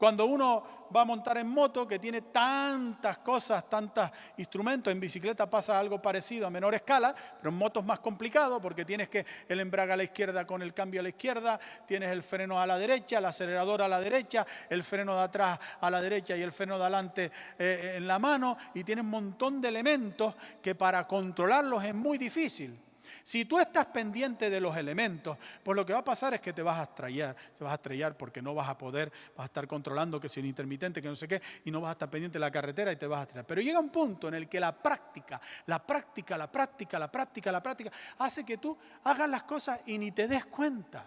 Cuando 0.00 0.24
uno 0.24 0.88
va 0.96 1.02
a 1.02 1.04
montar 1.04 1.36
en 1.36 1.46
moto, 1.46 1.86
que 1.86 1.98
tiene 1.98 2.22
tantas 2.22 3.18
cosas, 3.18 3.68
tantos 3.68 4.08
instrumentos, 4.38 4.90
en 4.90 4.98
bicicleta 4.98 5.50
pasa 5.50 5.78
algo 5.78 6.00
parecido 6.00 6.46
a 6.46 6.50
menor 6.50 6.74
escala, 6.74 7.14
pero 7.36 7.50
en 7.50 7.56
moto 7.56 7.80
es 7.80 7.84
más 7.84 7.98
complicado 7.98 8.62
porque 8.62 8.86
tienes 8.86 9.10
que 9.10 9.26
el 9.46 9.60
embrague 9.60 9.92
a 9.92 9.98
la 9.98 10.04
izquierda 10.04 10.46
con 10.46 10.62
el 10.62 10.72
cambio 10.72 11.00
a 11.00 11.02
la 11.02 11.10
izquierda, 11.10 11.60
tienes 11.86 12.10
el 12.12 12.22
freno 12.22 12.58
a 12.58 12.66
la 12.66 12.78
derecha, 12.78 13.18
el 13.18 13.26
acelerador 13.26 13.82
a 13.82 13.88
la 13.88 14.00
derecha, 14.00 14.46
el 14.70 14.82
freno 14.82 15.14
de 15.14 15.20
atrás 15.20 15.58
a 15.82 15.90
la 15.90 16.00
derecha 16.00 16.34
y 16.34 16.40
el 16.40 16.52
freno 16.52 16.78
de 16.78 16.82
adelante 16.84 17.30
eh, 17.58 17.96
en 17.96 18.06
la 18.06 18.18
mano, 18.18 18.56
y 18.72 18.82
tienes 18.84 19.04
un 19.04 19.10
montón 19.10 19.60
de 19.60 19.68
elementos 19.68 20.34
que 20.62 20.74
para 20.74 21.06
controlarlos 21.06 21.84
es 21.84 21.94
muy 21.94 22.16
difícil. 22.16 22.89
Si 23.22 23.44
tú 23.44 23.58
estás 23.58 23.86
pendiente 23.86 24.50
de 24.50 24.60
los 24.60 24.76
elementos, 24.76 25.36
pues 25.62 25.76
lo 25.76 25.84
que 25.84 25.92
va 25.92 26.00
a 26.00 26.04
pasar 26.04 26.34
es 26.34 26.40
que 26.40 26.52
te 26.52 26.62
vas 26.62 26.78
a 26.78 26.84
estrellar, 26.84 27.36
te 27.56 27.64
vas 27.64 27.72
a 27.72 27.74
estrellar 27.74 28.16
porque 28.16 28.40
no 28.40 28.54
vas 28.54 28.68
a 28.68 28.78
poder, 28.78 29.12
vas 29.36 29.44
a 29.44 29.46
estar 29.46 29.66
controlando 29.66 30.20
que 30.20 30.28
si 30.28 30.40
el 30.40 30.46
intermitente, 30.46 31.02
que 31.02 31.08
no 31.08 31.14
sé 31.14 31.28
qué, 31.28 31.40
y 31.64 31.70
no 31.70 31.80
vas 31.80 31.90
a 31.90 31.92
estar 31.92 32.10
pendiente 32.10 32.38
de 32.38 32.40
la 32.40 32.50
carretera 32.50 32.92
y 32.92 32.96
te 32.96 33.06
vas 33.06 33.20
a 33.20 33.22
estrellar. 33.22 33.46
Pero 33.46 33.60
llega 33.60 33.78
un 33.78 33.90
punto 33.90 34.28
en 34.28 34.34
el 34.34 34.48
que 34.48 34.60
la 34.60 34.76
práctica, 34.76 35.40
la 35.66 35.84
práctica, 35.84 36.38
la 36.38 36.50
práctica, 36.50 36.98
la 36.98 37.10
práctica, 37.10 37.52
la 37.52 37.62
práctica, 37.62 37.92
hace 38.18 38.44
que 38.44 38.58
tú 38.58 38.76
hagas 39.04 39.28
las 39.28 39.42
cosas 39.42 39.80
y 39.86 39.98
ni 39.98 40.12
te 40.12 40.26
des 40.26 40.46
cuenta. 40.46 41.04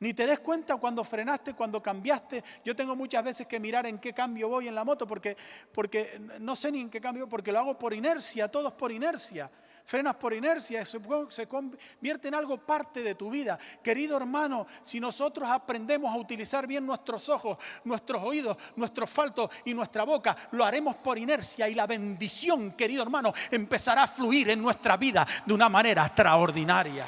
Ni 0.00 0.14
te 0.14 0.26
des 0.26 0.40
cuenta 0.40 0.76
cuando 0.76 1.04
frenaste, 1.04 1.52
cuando 1.52 1.82
cambiaste. 1.82 2.42
Yo 2.64 2.74
tengo 2.74 2.96
muchas 2.96 3.22
veces 3.22 3.46
que 3.46 3.60
mirar 3.60 3.84
en 3.84 3.98
qué 3.98 4.14
cambio 4.14 4.48
voy 4.48 4.66
en 4.66 4.74
la 4.74 4.82
moto 4.82 5.06
porque, 5.06 5.36
porque 5.72 6.18
no 6.40 6.56
sé 6.56 6.72
ni 6.72 6.80
en 6.80 6.88
qué 6.88 7.02
cambio, 7.02 7.28
porque 7.28 7.52
lo 7.52 7.58
hago 7.58 7.78
por 7.78 7.92
inercia, 7.92 8.50
todos 8.50 8.72
por 8.72 8.90
inercia 8.90 9.50
frenas 9.90 10.14
por 10.14 10.32
inercia, 10.32 10.84
se, 10.84 11.00
se 11.30 11.48
convierte 11.48 12.28
en 12.28 12.34
algo 12.36 12.58
parte 12.58 13.02
de 13.02 13.16
tu 13.16 13.28
vida. 13.28 13.58
Querido 13.82 14.16
hermano, 14.16 14.64
si 14.82 15.00
nosotros 15.00 15.50
aprendemos 15.50 16.14
a 16.14 16.16
utilizar 16.16 16.64
bien 16.64 16.86
nuestros 16.86 17.28
ojos, 17.28 17.58
nuestros 17.82 18.22
oídos, 18.22 18.56
nuestro 18.76 19.08
falto 19.08 19.50
y 19.64 19.74
nuestra 19.74 20.04
boca, 20.04 20.36
lo 20.52 20.64
haremos 20.64 20.94
por 20.98 21.18
inercia 21.18 21.68
y 21.68 21.74
la 21.74 21.88
bendición, 21.88 22.70
querido 22.76 23.02
hermano, 23.02 23.34
empezará 23.50 24.04
a 24.04 24.06
fluir 24.06 24.50
en 24.50 24.62
nuestra 24.62 24.96
vida 24.96 25.26
de 25.44 25.52
una 25.52 25.68
manera 25.68 26.06
extraordinaria. 26.06 27.04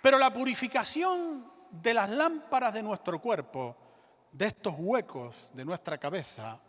Pero 0.00 0.16
la 0.16 0.32
purificación 0.32 1.50
de 1.72 1.92
las 1.92 2.08
lámparas 2.08 2.72
de 2.72 2.84
nuestro 2.84 3.20
cuerpo 3.20 3.85
de 4.32 4.46
estos 4.46 4.74
huecos 4.78 5.50
de 5.54 5.64
nuestra 5.64 5.98
cabeza, 5.98 6.60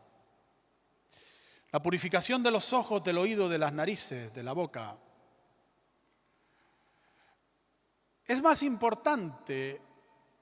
la 1.71 1.81
purificación 1.81 2.41
de 2.43 2.51
los 2.51 2.73
ojos, 2.73 3.03
del 3.03 3.17
oído, 3.17 3.49
de 3.49 3.57
las 3.57 3.73
narices, 3.73 4.33
de 4.33 4.43
la 4.43 4.53
boca, 4.53 4.97
es 8.25 8.41
más 8.41 8.63
importante 8.63 9.81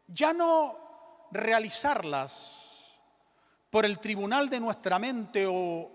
ya 0.07 0.33
no 0.33 1.27
realizarlas 1.31 2.95
por 3.69 3.85
el 3.85 3.99
tribunal 3.99 4.49
de 4.49 4.59
nuestra 4.59 4.99
mente 4.99 5.45
o 5.47 5.91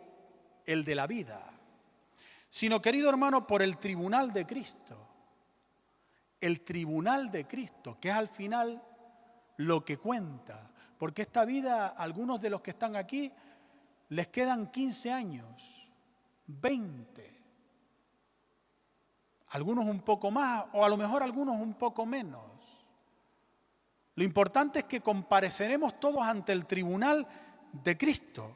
el 0.66 0.85
de 0.85 0.94
la 0.94 1.06
vida, 1.06 1.40
sino, 2.48 2.83
querido 2.83 3.09
hermano, 3.09 3.46
por 3.46 3.62
el 3.62 3.78
tribunal 3.78 4.33
de 4.33 4.46
Cristo. 4.46 5.06
El 6.40 6.62
tribunal 6.62 7.30
de 7.30 7.46
Cristo, 7.46 7.98
que 8.00 8.09
es 8.09 8.14
al 8.14 8.28
final 8.28 8.83
lo 9.59 9.85
que 9.85 9.98
cuenta. 9.98 10.69
Porque 11.00 11.22
esta 11.22 11.46
vida, 11.46 11.86
algunos 11.86 12.42
de 12.42 12.50
los 12.50 12.60
que 12.60 12.72
están 12.72 12.94
aquí, 12.94 13.32
les 14.10 14.28
quedan 14.28 14.70
15 14.70 15.10
años, 15.10 15.88
20. 16.46 17.42
Algunos 19.48 19.86
un 19.86 20.02
poco 20.02 20.30
más 20.30 20.66
o 20.74 20.84
a 20.84 20.90
lo 20.90 20.98
mejor 20.98 21.22
algunos 21.22 21.58
un 21.58 21.72
poco 21.72 22.04
menos. 22.04 22.42
Lo 24.14 24.24
importante 24.24 24.80
es 24.80 24.84
que 24.84 25.00
compareceremos 25.00 25.98
todos 25.98 26.22
ante 26.22 26.52
el 26.52 26.66
tribunal 26.66 27.26
de 27.72 27.96
Cristo. 27.96 28.54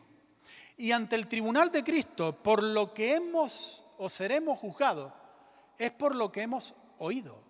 Y 0.76 0.92
ante 0.92 1.16
el 1.16 1.28
tribunal 1.28 1.72
de 1.72 1.82
Cristo, 1.82 2.42
por 2.42 2.62
lo 2.62 2.92
que 2.92 3.14
hemos 3.14 3.86
o 3.96 4.10
seremos 4.10 4.58
juzgados, 4.58 5.10
es 5.78 5.92
por 5.92 6.14
lo 6.14 6.30
que 6.30 6.42
hemos 6.42 6.74
oído, 6.98 7.42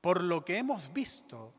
por 0.00 0.24
lo 0.24 0.44
que 0.44 0.56
hemos 0.56 0.92
visto, 0.92 1.54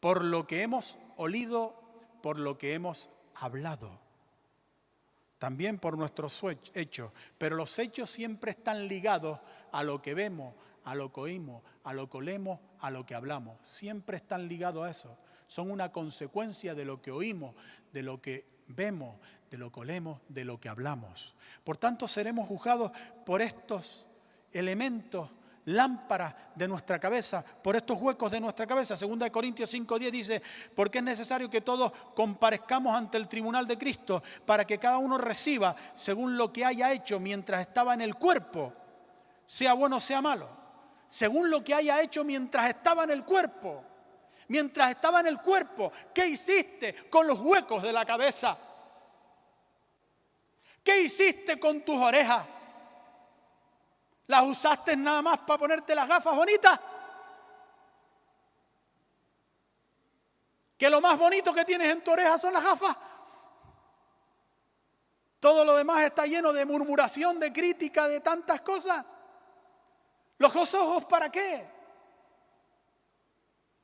por 0.00 0.24
lo 0.24 0.46
que 0.46 0.62
hemos 0.62 0.98
olido, 1.16 1.74
por 2.22 2.38
lo 2.38 2.58
que 2.58 2.74
hemos 2.74 3.10
hablado. 3.34 3.98
También 5.38 5.78
por 5.78 5.96
nuestros 5.96 6.42
hechos. 6.74 7.12
Pero 7.38 7.56
los 7.56 7.78
hechos 7.78 8.10
siempre 8.10 8.50
están 8.50 8.88
ligados 8.88 9.38
a 9.72 9.82
lo 9.82 10.02
que 10.02 10.14
vemos, 10.14 10.54
a 10.84 10.94
lo 10.94 11.12
que 11.12 11.20
oímos, 11.20 11.62
a 11.84 11.92
lo 11.92 12.10
que 12.10 12.16
olemos, 12.16 12.58
a 12.80 12.90
lo 12.90 13.06
que 13.06 13.14
hablamos. 13.14 13.56
Siempre 13.62 14.16
están 14.16 14.48
ligados 14.48 14.84
a 14.84 14.90
eso. 14.90 15.16
Son 15.46 15.70
una 15.70 15.92
consecuencia 15.92 16.74
de 16.74 16.84
lo 16.84 17.00
que 17.00 17.10
oímos, 17.10 17.54
de 17.92 18.02
lo 18.02 18.20
que 18.20 18.46
vemos, 18.66 19.16
de 19.50 19.58
lo 19.58 19.72
que 19.72 19.80
olemos, 19.80 20.20
de 20.28 20.44
lo 20.44 20.60
que 20.60 20.68
hablamos. 20.68 21.34
Por 21.64 21.76
tanto, 21.76 22.08
seremos 22.08 22.48
juzgados 22.48 22.92
por 23.24 23.40
estos 23.40 24.06
elementos 24.52 25.30
lámpara 25.68 26.34
de 26.54 26.66
nuestra 26.66 26.98
cabeza, 26.98 27.44
por 27.62 27.76
estos 27.76 28.00
huecos 28.00 28.30
de 28.30 28.40
nuestra 28.40 28.66
cabeza. 28.66 28.96
Segunda 28.96 29.24
de 29.24 29.32
Corintios 29.32 29.70
5:10 29.72 30.10
dice, 30.10 30.42
porque 30.74 30.98
es 30.98 31.04
necesario 31.04 31.50
que 31.50 31.60
todos 31.60 31.92
comparezcamos 32.14 32.96
ante 32.96 33.18
el 33.18 33.28
tribunal 33.28 33.66
de 33.66 33.76
Cristo 33.76 34.22
para 34.46 34.64
que 34.64 34.78
cada 34.78 34.98
uno 34.98 35.18
reciba 35.18 35.74
según 35.94 36.36
lo 36.36 36.52
que 36.52 36.64
haya 36.64 36.92
hecho 36.92 37.20
mientras 37.20 37.60
estaba 37.60 37.94
en 37.94 38.00
el 38.00 38.14
cuerpo, 38.14 38.72
sea 39.44 39.74
bueno 39.74 39.96
o 39.96 40.00
sea 40.00 40.22
malo, 40.22 40.48
según 41.06 41.50
lo 41.50 41.62
que 41.62 41.74
haya 41.74 42.00
hecho 42.00 42.24
mientras 42.24 42.68
estaba 42.70 43.04
en 43.04 43.10
el 43.10 43.24
cuerpo. 43.24 43.84
Mientras 44.50 44.90
estaba 44.90 45.20
en 45.20 45.26
el 45.26 45.38
cuerpo, 45.42 45.92
¿qué 46.14 46.26
hiciste 46.26 46.94
con 47.10 47.26
los 47.26 47.38
huecos 47.38 47.82
de 47.82 47.92
la 47.92 48.06
cabeza? 48.06 48.56
¿Qué 50.82 51.02
hiciste 51.02 51.60
con 51.60 51.82
tus 51.82 51.96
orejas? 51.96 52.46
¿Las 54.28 54.44
usaste 54.44 54.94
nada 54.94 55.22
más 55.22 55.38
para 55.40 55.58
ponerte 55.58 55.94
las 55.94 56.06
gafas 56.06 56.36
bonitas? 56.36 56.78
Que 60.76 60.90
lo 60.90 61.00
más 61.00 61.18
bonito 61.18 61.52
que 61.54 61.64
tienes 61.64 61.90
en 61.90 62.04
tu 62.04 62.12
oreja 62.12 62.38
son 62.38 62.52
las 62.52 62.62
gafas. 62.62 62.94
Todo 65.40 65.64
lo 65.64 65.74
demás 65.76 66.02
está 66.02 66.26
lleno 66.26 66.52
de 66.52 66.66
murmuración, 66.66 67.40
de 67.40 67.52
crítica, 67.52 68.06
de 68.06 68.20
tantas 68.20 68.60
cosas. 68.60 69.06
¿Los 70.36 70.54
ojos 70.74 71.06
para 71.06 71.30
qué? 71.30 71.66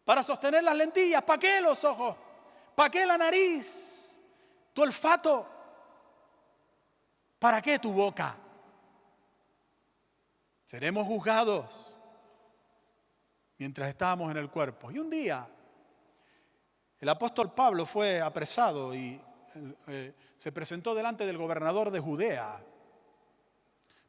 Para 0.04 0.22
sostener 0.22 0.62
las 0.62 0.76
lentillas. 0.76 1.22
¿Para 1.22 1.38
qué 1.38 1.60
los 1.62 1.82
ojos? 1.84 2.16
¿Para 2.74 2.90
qué 2.90 3.06
la 3.06 3.16
nariz? 3.16 4.14
¿Tu 4.74 4.82
olfato? 4.82 5.46
¿Para 7.38 7.62
qué 7.62 7.78
tu 7.78 7.92
boca? 7.94 8.36
Seremos 10.74 11.06
juzgados 11.06 11.94
mientras 13.58 13.88
estábamos 13.88 14.28
en 14.32 14.38
el 14.38 14.50
cuerpo. 14.50 14.90
Y 14.90 14.98
un 14.98 15.08
día 15.08 15.46
el 16.98 17.08
apóstol 17.08 17.54
Pablo 17.54 17.86
fue 17.86 18.20
apresado 18.20 18.92
y 18.92 19.20
eh, 19.86 20.14
se 20.36 20.50
presentó 20.50 20.92
delante 20.92 21.26
del 21.26 21.38
gobernador 21.38 21.92
de 21.92 22.00
Judea, 22.00 22.60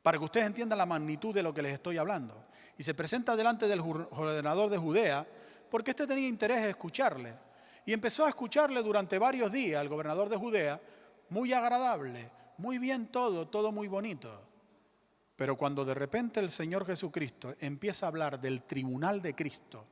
para 0.02 0.18
que 0.18 0.24
ustedes 0.24 0.48
entiendan 0.48 0.80
la 0.80 0.88
magnitud 0.88 1.36
de 1.36 1.44
lo 1.44 1.54
que 1.54 1.62
les 1.62 1.76
estoy 1.76 2.00
hablando. 2.00 2.46
Y 2.80 2.82
se 2.82 2.96
presenta 2.96 3.36
delante 3.36 3.68
del 3.68 3.84
gobernador 3.84 4.72
de 4.72 4.80
Judea 4.80 5.24
porque 5.70 5.92
éste 5.92 6.08
tenía 6.08 6.28
interés 6.28 6.64
en 6.64 6.70
escucharle. 6.70 7.36
Y 7.86 7.94
empezó 7.94 8.26
a 8.26 8.30
escucharle 8.30 8.82
durante 8.82 9.20
varios 9.20 9.52
días 9.52 9.82
al 9.82 9.88
gobernador 9.88 10.30
de 10.30 10.38
Judea, 10.38 10.82
muy 11.30 11.54
agradable, 11.54 12.32
muy 12.58 12.80
bien 12.80 13.06
todo, 13.10 13.48
todo 13.50 13.72
muy 13.72 13.88
bonito. 13.88 14.55
Pero 15.36 15.58
cuando 15.58 15.84
de 15.84 15.94
repente 15.94 16.40
el 16.40 16.50
Señor 16.50 16.86
Jesucristo 16.86 17.56
empieza 17.60 18.06
a 18.06 18.10
hablar 18.10 18.40
del 18.40 18.64
tribunal 18.64 19.22
de 19.22 19.36
Cristo 19.36 19.86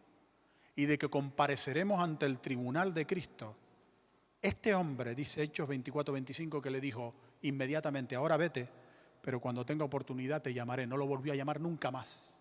y 0.75 0.86
de 0.86 0.97
que 0.97 1.10
compareceremos 1.10 2.01
ante 2.01 2.25
el 2.25 2.39
tribunal 2.39 2.93
de 2.93 3.06
Cristo, 3.06 3.56
este 4.41 4.73
hombre, 4.73 5.15
dice 5.15 5.43
Hechos 5.43 5.67
24, 5.67 6.13
25, 6.13 6.62
que 6.62 6.69
le 6.69 6.82
dijo 6.82 7.13
inmediatamente, 7.41 8.15
ahora 8.15 8.38
vete, 8.38 8.67
pero 9.21 9.39
cuando 9.39 9.65
tenga 9.65 9.86
oportunidad 9.86 10.41
te 10.41 10.53
llamaré. 10.53 10.86
No 10.86 10.97
lo 10.97 11.08
volvió 11.08 11.32
a 11.32 11.36
llamar 11.36 11.62
nunca 11.62 11.91
más. 11.91 12.38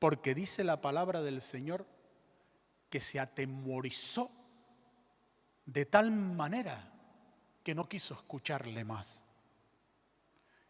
Porque 0.00 0.34
dice 0.34 0.64
la 0.64 0.80
palabra 0.80 1.22
del 1.22 1.40
Señor 1.40 1.86
que 2.90 3.00
se 3.00 3.20
atemorizó 3.20 4.30
de 5.64 5.86
tal 5.86 6.10
manera 6.10 6.92
que 7.62 7.74
no 7.74 7.88
quiso 7.88 8.14
escucharle 8.14 8.84
más. 8.84 9.23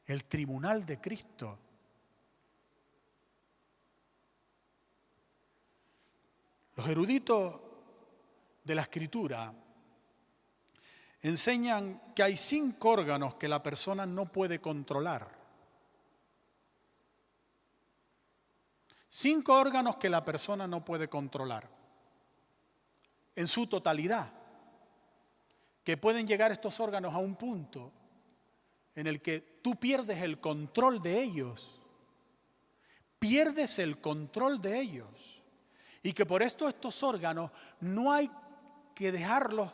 El 0.06 0.24
tribunal 0.24 0.84
de 0.84 1.00
Cristo. 1.00 1.58
Los 6.76 6.88
eruditos 6.88 7.60
de 8.64 8.74
la 8.74 8.82
escritura 8.82 9.52
enseñan 11.22 12.12
que 12.14 12.22
hay 12.22 12.36
cinco 12.36 12.90
órganos 12.90 13.36
que 13.36 13.48
la 13.48 13.62
persona 13.62 14.04
no 14.04 14.26
puede 14.26 14.60
controlar. 14.60 15.44
Cinco 19.08 19.54
órganos 19.54 19.96
que 19.96 20.10
la 20.10 20.24
persona 20.24 20.66
no 20.66 20.84
puede 20.84 21.08
controlar. 21.08 21.68
En 23.36 23.46
su 23.46 23.66
totalidad, 23.66 24.30
que 25.84 25.96
pueden 25.96 26.26
llegar 26.26 26.50
estos 26.50 26.80
órganos 26.80 27.14
a 27.14 27.18
un 27.18 27.36
punto 27.36 27.92
en 28.94 29.06
el 29.06 29.20
que 29.20 29.40
tú 29.40 29.76
pierdes 29.76 30.22
el 30.22 30.40
control 30.40 31.02
de 31.02 31.22
ellos, 31.22 31.80
pierdes 33.18 33.78
el 33.78 34.00
control 34.00 34.60
de 34.60 34.80
ellos. 34.80 35.42
Y 36.02 36.12
que 36.12 36.26
por 36.26 36.42
esto 36.42 36.68
estos 36.68 37.02
órganos 37.02 37.50
no 37.80 38.12
hay 38.12 38.30
que 38.94 39.10
dejarlos 39.10 39.72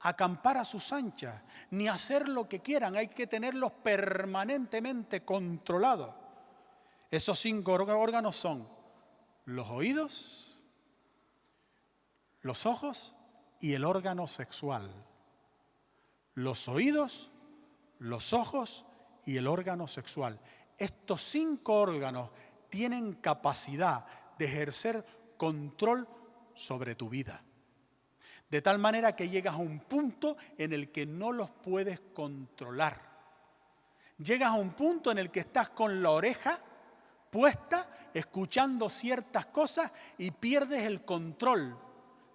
acampar 0.00 0.58
a 0.58 0.64
sus 0.64 0.92
anchas, 0.92 1.40
ni 1.70 1.88
hacer 1.88 2.28
lo 2.28 2.46
que 2.48 2.60
quieran, 2.60 2.96
hay 2.96 3.08
que 3.08 3.26
tenerlos 3.26 3.72
permanentemente 3.82 5.24
controlados. 5.24 6.14
Esos 7.10 7.38
cinco 7.38 7.72
órganos 7.72 8.36
son 8.36 8.68
los 9.46 9.70
oídos, 9.70 10.58
los 12.42 12.66
ojos 12.66 13.14
y 13.60 13.72
el 13.72 13.84
órgano 13.84 14.26
sexual. 14.26 14.90
Los 16.34 16.68
oídos, 16.68 17.30
los 18.04 18.34
ojos 18.34 18.84
y 19.24 19.36
el 19.36 19.46
órgano 19.46 19.88
sexual. 19.88 20.38
Estos 20.76 21.22
cinco 21.22 21.74
órganos 21.74 22.30
tienen 22.68 23.14
capacidad 23.14 24.04
de 24.38 24.44
ejercer 24.44 25.04
control 25.36 26.06
sobre 26.54 26.94
tu 26.94 27.08
vida. 27.08 27.42
De 28.50 28.60
tal 28.60 28.78
manera 28.78 29.16
que 29.16 29.30
llegas 29.30 29.54
a 29.54 29.58
un 29.58 29.80
punto 29.80 30.36
en 30.58 30.72
el 30.72 30.92
que 30.92 31.06
no 31.06 31.32
los 31.32 31.50
puedes 31.50 31.98
controlar. 32.12 33.00
Llegas 34.18 34.50
a 34.50 34.54
un 34.54 34.72
punto 34.72 35.10
en 35.10 35.18
el 35.18 35.30
que 35.30 35.40
estás 35.40 35.70
con 35.70 36.02
la 36.02 36.10
oreja 36.10 36.58
puesta, 37.30 37.88
escuchando 38.12 38.88
ciertas 38.90 39.46
cosas 39.46 39.90
y 40.18 40.30
pierdes 40.30 40.84
el 40.84 41.04
control. 41.04 41.76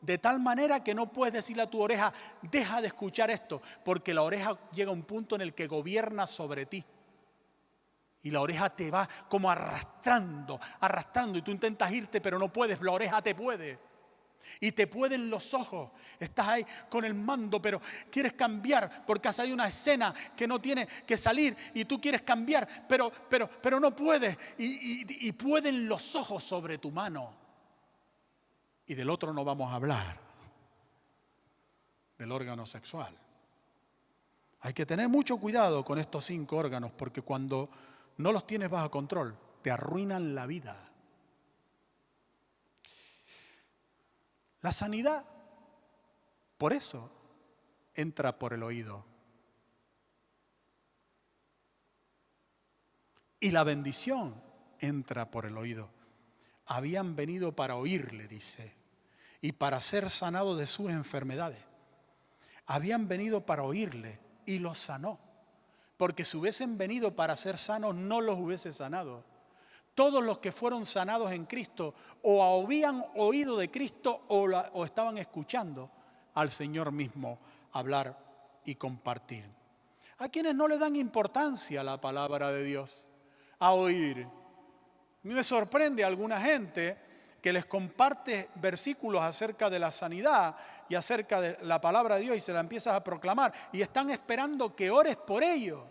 De 0.01 0.17
tal 0.17 0.39
manera 0.39 0.83
que 0.83 0.95
no 0.95 1.11
puedes 1.11 1.33
decirle 1.33 1.63
a 1.63 1.69
tu 1.69 1.81
oreja, 1.81 2.13
deja 2.41 2.81
de 2.81 2.87
escuchar 2.87 3.29
esto, 3.29 3.61
porque 3.83 4.13
la 4.13 4.21
oreja 4.21 4.57
llega 4.71 4.91
a 4.91 4.93
un 4.93 5.03
punto 5.03 5.35
en 5.35 5.41
el 5.41 5.53
que 5.53 5.67
gobierna 5.67 6.25
sobre 6.25 6.65
ti. 6.65 6.83
Y 8.21 8.31
la 8.31 8.41
oreja 8.41 8.69
te 8.69 8.91
va 8.91 9.07
como 9.29 9.49
arrastrando, 9.49 10.59
arrastrando. 10.81 11.37
Y 11.37 11.41
tú 11.41 11.51
intentas 11.51 11.91
irte, 11.91 12.19
pero 12.19 12.37
no 12.37 12.51
puedes. 12.51 12.81
La 12.81 12.91
oreja 12.91 13.21
te 13.21 13.33
puede. 13.33 13.79
Y 14.59 14.71
te 14.71 14.87
pueden 14.87 15.29
los 15.29 15.53
ojos. 15.53 15.91
Estás 16.19 16.47
ahí 16.47 16.65
con 16.89 17.05
el 17.05 17.13
mando, 17.13 17.61
pero 17.61 17.81
quieres 18.11 18.33
cambiar 18.33 19.05
porque 19.05 19.29
hay 19.37 19.51
una 19.51 19.67
escena 19.67 20.13
que 20.35 20.47
no 20.47 20.59
tiene 20.59 20.87
que 21.05 21.17
salir 21.17 21.55
y 21.73 21.85
tú 21.85 22.01
quieres 22.01 22.23
cambiar, 22.23 22.67
pero, 22.87 23.11
pero, 23.29 23.49
pero 23.61 23.79
no 23.79 23.95
puedes. 23.95 24.37
Y, 24.57 25.27
y 25.27 25.31
pueden 25.33 25.87
los 25.87 26.15
ojos 26.15 26.43
sobre 26.43 26.77
tu 26.77 26.91
mano. 26.91 27.38
Y 28.89 28.95
del 28.95 29.11
otro 29.11 29.31
no 29.35 29.45
vamos 29.45 29.71
a 29.71 29.75
hablar, 29.75 30.19
del 32.17 32.31
órgano 32.31 32.65
sexual. 32.65 33.15
Hay 34.61 34.73
que 34.73 34.87
tener 34.87 35.07
mucho 35.07 35.37
cuidado 35.37 35.85
con 35.85 35.99
estos 35.99 36.25
cinco 36.25 36.57
órganos 36.57 36.91
porque 36.93 37.21
cuando 37.21 37.69
no 38.17 38.31
los 38.31 38.47
tienes 38.47 38.67
bajo 38.67 38.89
control, 38.89 39.37
te 39.61 39.69
arruinan 39.69 40.33
la 40.33 40.47
vida. 40.47 40.89
La 44.61 44.71
sanidad, 44.71 45.23
por 46.57 46.73
eso, 46.73 47.11
entra 47.93 48.39
por 48.39 48.53
el 48.53 48.63
oído. 48.63 49.05
Y 53.39 53.51
la 53.51 53.63
bendición 53.63 54.41
entra 54.79 55.29
por 55.29 55.45
el 55.45 55.55
oído. 55.59 55.91
Habían 56.65 57.15
venido 57.15 57.55
para 57.55 57.75
oírle, 57.75 58.27
dice, 58.27 58.78
y 59.41 59.53
para 59.53 59.79
ser 59.79 60.09
sanado 60.09 60.55
de 60.55 60.67
sus 60.67 60.89
enfermedades. 60.89 61.59
Habían 62.65 63.07
venido 63.07 63.45
para 63.45 63.63
oírle 63.63 64.19
y 64.45 64.59
lo 64.59 64.75
sanó 64.75 65.17
porque 65.99 66.23
si 66.23 66.37
hubiesen 66.37 66.77
venido 66.77 67.13
para 67.13 67.35
ser 67.35 67.57
sanos, 67.57 67.93
no 67.93 68.21
los 68.21 68.39
hubiese 68.39 68.71
sanado. 68.71 69.25
Todos 69.95 70.23
los 70.23 70.37
que 70.37 70.53
fueron 70.53 70.85
sanados 70.85 71.33
en 71.33 71.43
Cristo 71.43 71.93
o 72.21 72.63
habían 72.63 73.03
oído 73.15 73.57
de 73.57 73.69
Cristo 73.69 74.23
o, 74.29 74.85
estaban 74.85 75.17
escuchando 75.17 75.91
al 76.35 76.51
Señor 76.51 76.93
mismo 76.93 77.37
hablar 77.73 78.17
y 78.63 78.75
compartir. 78.75 79.43
A 80.19 80.29
quienes 80.29 80.55
no 80.55 80.69
le 80.69 80.77
dan 80.77 80.95
importancia 80.95 81.83
la 81.83 81.99
palabra 81.99 82.49
de 82.49 82.63
Dios, 82.63 83.05
a 83.59 83.73
oír. 83.73 84.25
A 84.25 85.27
mí 85.27 85.33
me 85.33 85.43
sorprende 85.43 86.05
a 86.05 86.07
alguna 86.07 86.39
gente 86.39 86.97
que 87.41 87.53
les 87.53 87.65
comparte 87.65 88.49
versículos 88.55 89.21
acerca 89.21 89.69
de 89.69 89.79
la 89.79 89.91
sanidad 89.91 90.55
y 90.87 90.95
acerca 90.95 91.39
de 91.39 91.57
la 91.61 91.79
palabra 91.79 92.15
de 92.15 92.21
Dios 92.21 92.37
y 92.37 92.41
se 92.41 92.53
la 92.53 92.59
empiezas 92.59 92.95
a 92.95 93.03
proclamar 93.03 93.53
y 93.71 93.81
están 93.81 94.09
esperando 94.09 94.75
que 94.75 94.91
ores 94.91 95.15
por 95.15 95.43
ellos. 95.43 95.81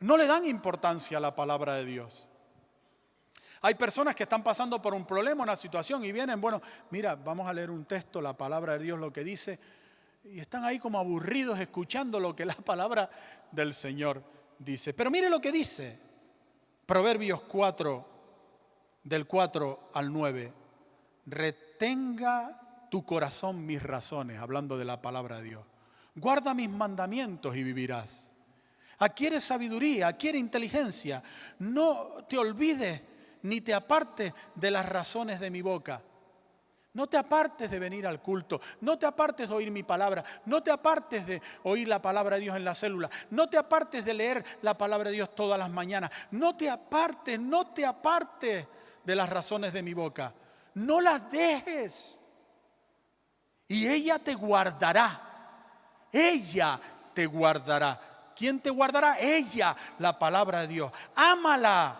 No 0.00 0.16
le 0.16 0.26
dan 0.26 0.44
importancia 0.44 1.18
a 1.18 1.20
la 1.20 1.34
palabra 1.34 1.74
de 1.74 1.84
Dios. 1.84 2.28
Hay 3.62 3.74
personas 3.74 4.14
que 4.14 4.24
están 4.24 4.42
pasando 4.42 4.80
por 4.82 4.92
un 4.92 5.06
problema, 5.06 5.42
una 5.42 5.56
situación 5.56 6.04
y 6.04 6.12
vienen, 6.12 6.40
bueno, 6.40 6.60
mira, 6.90 7.14
vamos 7.14 7.48
a 7.48 7.52
leer 7.54 7.70
un 7.70 7.86
texto, 7.86 8.20
la 8.20 8.36
palabra 8.36 8.74
de 8.74 8.84
Dios 8.84 8.98
lo 8.98 9.10
que 9.10 9.24
dice, 9.24 9.58
y 10.24 10.38
están 10.38 10.64
ahí 10.64 10.78
como 10.78 10.98
aburridos 10.98 11.58
escuchando 11.58 12.20
lo 12.20 12.36
que 12.36 12.44
la 12.44 12.54
palabra 12.54 13.08
del 13.50 13.72
Señor 13.72 14.22
dice. 14.58 14.92
Pero 14.92 15.10
mire 15.10 15.30
lo 15.30 15.40
que 15.40 15.50
dice 15.50 15.98
Proverbios 16.84 17.40
4, 17.42 18.13
del 19.04 19.26
4 19.26 19.90
al 19.94 20.12
9. 20.12 20.52
Retenga 21.26 22.88
tu 22.90 23.04
corazón 23.04 23.64
mis 23.64 23.82
razones, 23.82 24.40
hablando 24.40 24.76
de 24.76 24.84
la 24.84 25.00
palabra 25.00 25.36
de 25.36 25.44
Dios. 25.44 25.64
Guarda 26.16 26.54
mis 26.54 26.70
mandamientos 26.70 27.56
y 27.56 27.62
vivirás. 27.62 28.30
Adquiere 28.98 29.40
sabiduría, 29.40 30.08
adquiere 30.08 30.38
inteligencia. 30.38 31.22
No 31.58 32.24
te 32.28 32.38
olvides 32.38 33.00
ni 33.42 33.60
te 33.60 33.74
apartes 33.74 34.32
de 34.54 34.70
las 34.70 34.88
razones 34.88 35.40
de 35.40 35.50
mi 35.50 35.60
boca. 35.60 36.02
No 36.94 37.08
te 37.08 37.16
apartes 37.16 37.72
de 37.72 37.80
venir 37.80 38.06
al 38.06 38.22
culto, 38.22 38.60
no 38.82 38.96
te 38.96 39.04
apartes 39.04 39.48
de 39.48 39.54
oír 39.54 39.72
mi 39.72 39.82
palabra, 39.82 40.24
no 40.46 40.62
te 40.62 40.70
apartes 40.70 41.26
de 41.26 41.42
oír 41.64 41.88
la 41.88 42.00
palabra 42.00 42.36
de 42.36 42.42
Dios 42.42 42.56
en 42.56 42.64
la 42.64 42.76
célula, 42.76 43.10
no 43.30 43.48
te 43.48 43.58
apartes 43.58 44.04
de 44.04 44.14
leer 44.14 44.44
la 44.62 44.78
palabra 44.78 45.10
de 45.10 45.16
Dios 45.16 45.34
todas 45.34 45.58
las 45.58 45.70
mañanas, 45.70 46.12
no 46.30 46.56
te 46.56 46.70
apartes, 46.70 47.40
no 47.40 47.66
te 47.66 47.84
apartes 47.84 48.68
de 49.04 49.16
las 49.16 49.28
razones 49.28 49.72
de 49.72 49.82
mi 49.82 49.94
boca 49.94 50.32
no 50.74 51.00
las 51.00 51.30
dejes. 51.30 52.16
Y 53.68 53.88
ella 53.88 54.18
te 54.18 54.34
guardará. 54.34 55.20
Ella 56.12 56.78
te 57.12 57.26
guardará. 57.26 58.00
¿Quién 58.36 58.60
te 58.60 58.70
guardará? 58.70 59.18
Ella, 59.18 59.76
la 59.98 60.18
palabra 60.18 60.62
de 60.62 60.68
Dios. 60.68 60.92
Ámala 61.14 61.96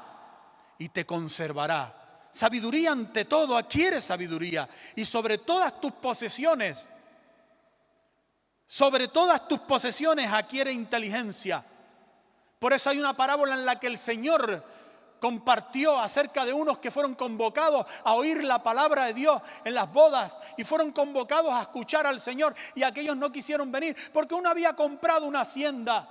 y 0.78 0.88
te 0.88 1.06
conservará. 1.06 2.02
Sabiduría 2.30 2.92
ante 2.92 3.24
todo, 3.24 3.56
adquiere 3.56 4.00
sabiduría. 4.00 4.68
Y 4.96 5.04
sobre 5.04 5.38
todas 5.38 5.80
tus 5.80 5.92
posesiones, 5.92 6.86
sobre 8.66 9.08
todas 9.08 9.46
tus 9.46 9.60
posesiones 9.60 10.32
adquiere 10.32 10.72
inteligencia. 10.72 11.64
Por 12.58 12.72
eso 12.72 12.90
hay 12.90 12.98
una 12.98 13.14
parábola 13.14 13.54
en 13.54 13.64
la 13.64 13.78
que 13.78 13.86
el 13.86 13.98
Señor 13.98 14.64
compartió 15.20 15.98
acerca 15.98 16.44
de 16.44 16.52
unos 16.52 16.78
que 16.78 16.90
fueron 16.90 17.14
convocados 17.14 17.86
a 18.04 18.12
oír 18.14 18.44
la 18.44 18.62
palabra 18.62 19.06
de 19.06 19.14
Dios 19.14 19.40
en 19.64 19.74
las 19.74 19.90
bodas 19.92 20.38
y 20.56 20.64
fueron 20.64 20.92
convocados 20.92 21.52
a 21.52 21.62
escuchar 21.62 22.06
al 22.06 22.20
Señor 22.20 22.54
y 22.74 22.82
aquellos 22.82 23.16
no 23.16 23.32
quisieron 23.32 23.72
venir 23.72 23.96
porque 24.12 24.34
uno 24.34 24.50
había 24.50 24.74
comprado 24.74 25.26
una 25.26 25.40
hacienda. 25.40 26.08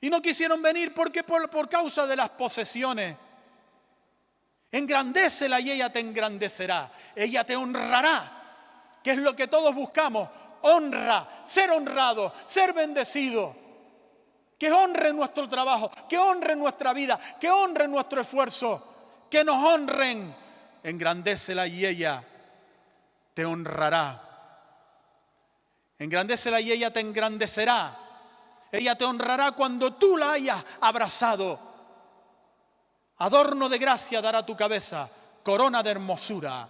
Y 0.00 0.08
no 0.08 0.22
quisieron 0.22 0.62
venir 0.62 0.94
porque 0.94 1.22
por, 1.22 1.50
por 1.50 1.68
causa 1.68 2.06
de 2.06 2.16
las 2.16 2.30
posesiones. 2.30 3.16
Engrandécela 4.72 5.60
y 5.60 5.72
ella 5.72 5.92
te 5.92 6.00
engrandecerá. 6.00 6.90
Ella 7.14 7.44
te 7.44 7.56
honrará, 7.56 8.98
que 9.02 9.10
es 9.10 9.18
lo 9.18 9.36
que 9.36 9.48
todos 9.48 9.74
buscamos. 9.74 10.28
Honra, 10.62 11.42
ser 11.44 11.70
honrado, 11.70 12.32
ser 12.46 12.72
bendecido 12.72 13.59
que 14.60 14.70
honren 14.70 15.16
nuestro 15.16 15.48
trabajo, 15.48 15.90
que 16.06 16.18
honren 16.18 16.58
nuestra 16.58 16.92
vida, 16.92 17.18
que 17.40 17.50
honren 17.50 17.90
nuestro 17.90 18.20
esfuerzo, 18.20 19.26
que 19.30 19.42
nos 19.42 19.56
honren 19.56 20.34
engrandécela 20.82 21.66
y 21.66 21.86
ella 21.86 22.22
te 23.32 23.46
honrará. 23.46 24.22
Engrandécela 25.98 26.60
y 26.60 26.72
ella 26.72 26.92
te 26.92 27.00
engrandecerá. 27.00 27.96
Ella 28.70 28.96
te 28.96 29.06
honrará 29.06 29.52
cuando 29.52 29.94
tú 29.94 30.18
la 30.18 30.32
hayas 30.32 30.62
abrazado. 30.82 31.58
Adorno 33.16 33.66
de 33.66 33.78
gracia 33.78 34.20
dará 34.20 34.44
tu 34.44 34.54
cabeza, 34.54 35.08
corona 35.42 35.82
de 35.82 35.90
hermosura 35.90 36.68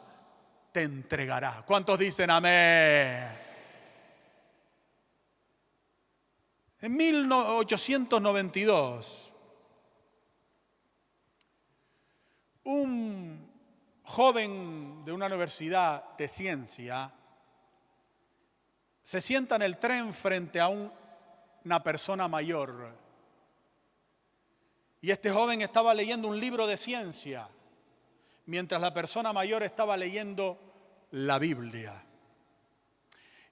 te 0.71 0.83
entregará. 0.83 1.65
¿Cuántos 1.67 1.99
dicen 1.99 2.31
amén? 2.31 3.50
En 6.83 6.97
1892, 6.97 9.33
un 12.65 13.51
joven 14.03 15.05
de 15.05 15.13
una 15.13 15.27
universidad 15.27 16.17
de 16.17 16.27
ciencia 16.27 17.13
se 19.03 19.21
sienta 19.21 19.57
en 19.57 19.63
el 19.63 19.77
tren 19.77 20.15
frente 20.15 20.59
a 20.59 20.69
una 20.69 21.83
persona 21.83 22.29
mayor. 22.29 22.95
Y 25.03 25.11
este 25.11 25.31
joven 25.31 25.61
estaba 25.61 25.93
leyendo 25.93 26.29
un 26.29 26.41
libro 26.41 26.67
de 26.67 26.79
ciencia, 26.79 27.47
mientras 28.47 28.81
la 28.81 28.95
persona 28.95 29.35
mayor 29.35 29.63
estaba 29.63 29.99
leyendo 29.99 30.59
la 31.11 31.39
Biblia. 31.39 32.07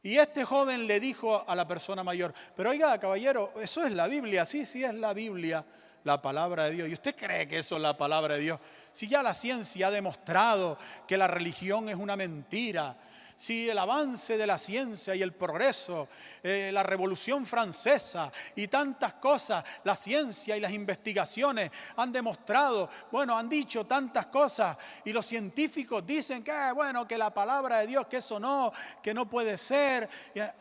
Y 0.03 0.17
este 0.17 0.45
joven 0.45 0.87
le 0.87 1.01
dijo 1.01 1.45
a 1.49 1.55
la 1.57 1.67
persona 1.67 2.05
mayor, 2.05 2.33
pero 2.57 2.71
oiga, 2.71 2.99
caballero, 2.99 3.53
eso 3.61 3.85
es 3.85 3.93
la 3.93 4.07
Biblia, 4.07 4.45
sí, 4.45 4.65
sí 4.65 4.85
es 4.85 4.95
la 4.95 5.13
Biblia, 5.13 5.65
la 6.05 6.23
palabra 6.23 6.65
de 6.65 6.71
Dios. 6.71 6.89
¿Y 6.89 6.95
usted 6.95 7.17
cree 7.17 7.49
que 7.49 7.59
eso 7.59 7.77
es 7.77 7.83
la 7.83 7.97
palabra 7.97 8.35
de 8.35 8.41
Dios? 8.41 8.61
Si 8.93 9.09
ya 9.09 9.23
la 9.23 9.35
ciencia 9.35 9.89
ha 9.89 9.91
demostrado 9.91 10.79
que 11.07 11.19
la 11.19 11.27
religión 11.27 11.89
es 11.89 11.97
una 11.97 12.17
mentira, 12.17 12.97
si 13.39 13.71
el 13.71 13.79
avance 13.79 14.37
de 14.37 14.49
la 14.49 14.59
ciencia 14.59 15.15
y 15.15 15.23
el 15.23 15.33
progreso, 15.33 16.09
eh, 16.43 16.71
la 16.73 16.83
revolución 16.83 17.47
francesa 17.47 18.33
y 18.57 18.67
tantas 18.67 19.15
cosas, 19.15 19.65
la 19.85 19.95
ciencia 19.95 20.57
y 20.57 20.61
las 20.61 20.73
investigaciones 20.73 21.71
han 21.99 22.11
demostrado, 22.11 22.91
bueno, 23.13 23.39
han 23.39 23.49
dicho 23.49 23.87
tantas 23.87 24.27
cosas 24.27 24.77
y 25.05 25.13
los 25.13 25.25
científicos 25.25 26.05
dicen 26.05 26.43
que, 26.43 26.53
bueno, 26.75 27.07
que 27.07 27.17
la 27.17 27.33
palabra 27.33 27.79
de 27.79 27.87
Dios, 27.87 28.09
que 28.09 28.17
eso 28.17 28.41
no, 28.41 28.73
que 29.01 29.15
no 29.15 29.31
puede 29.31 29.57
ser. 29.57 30.09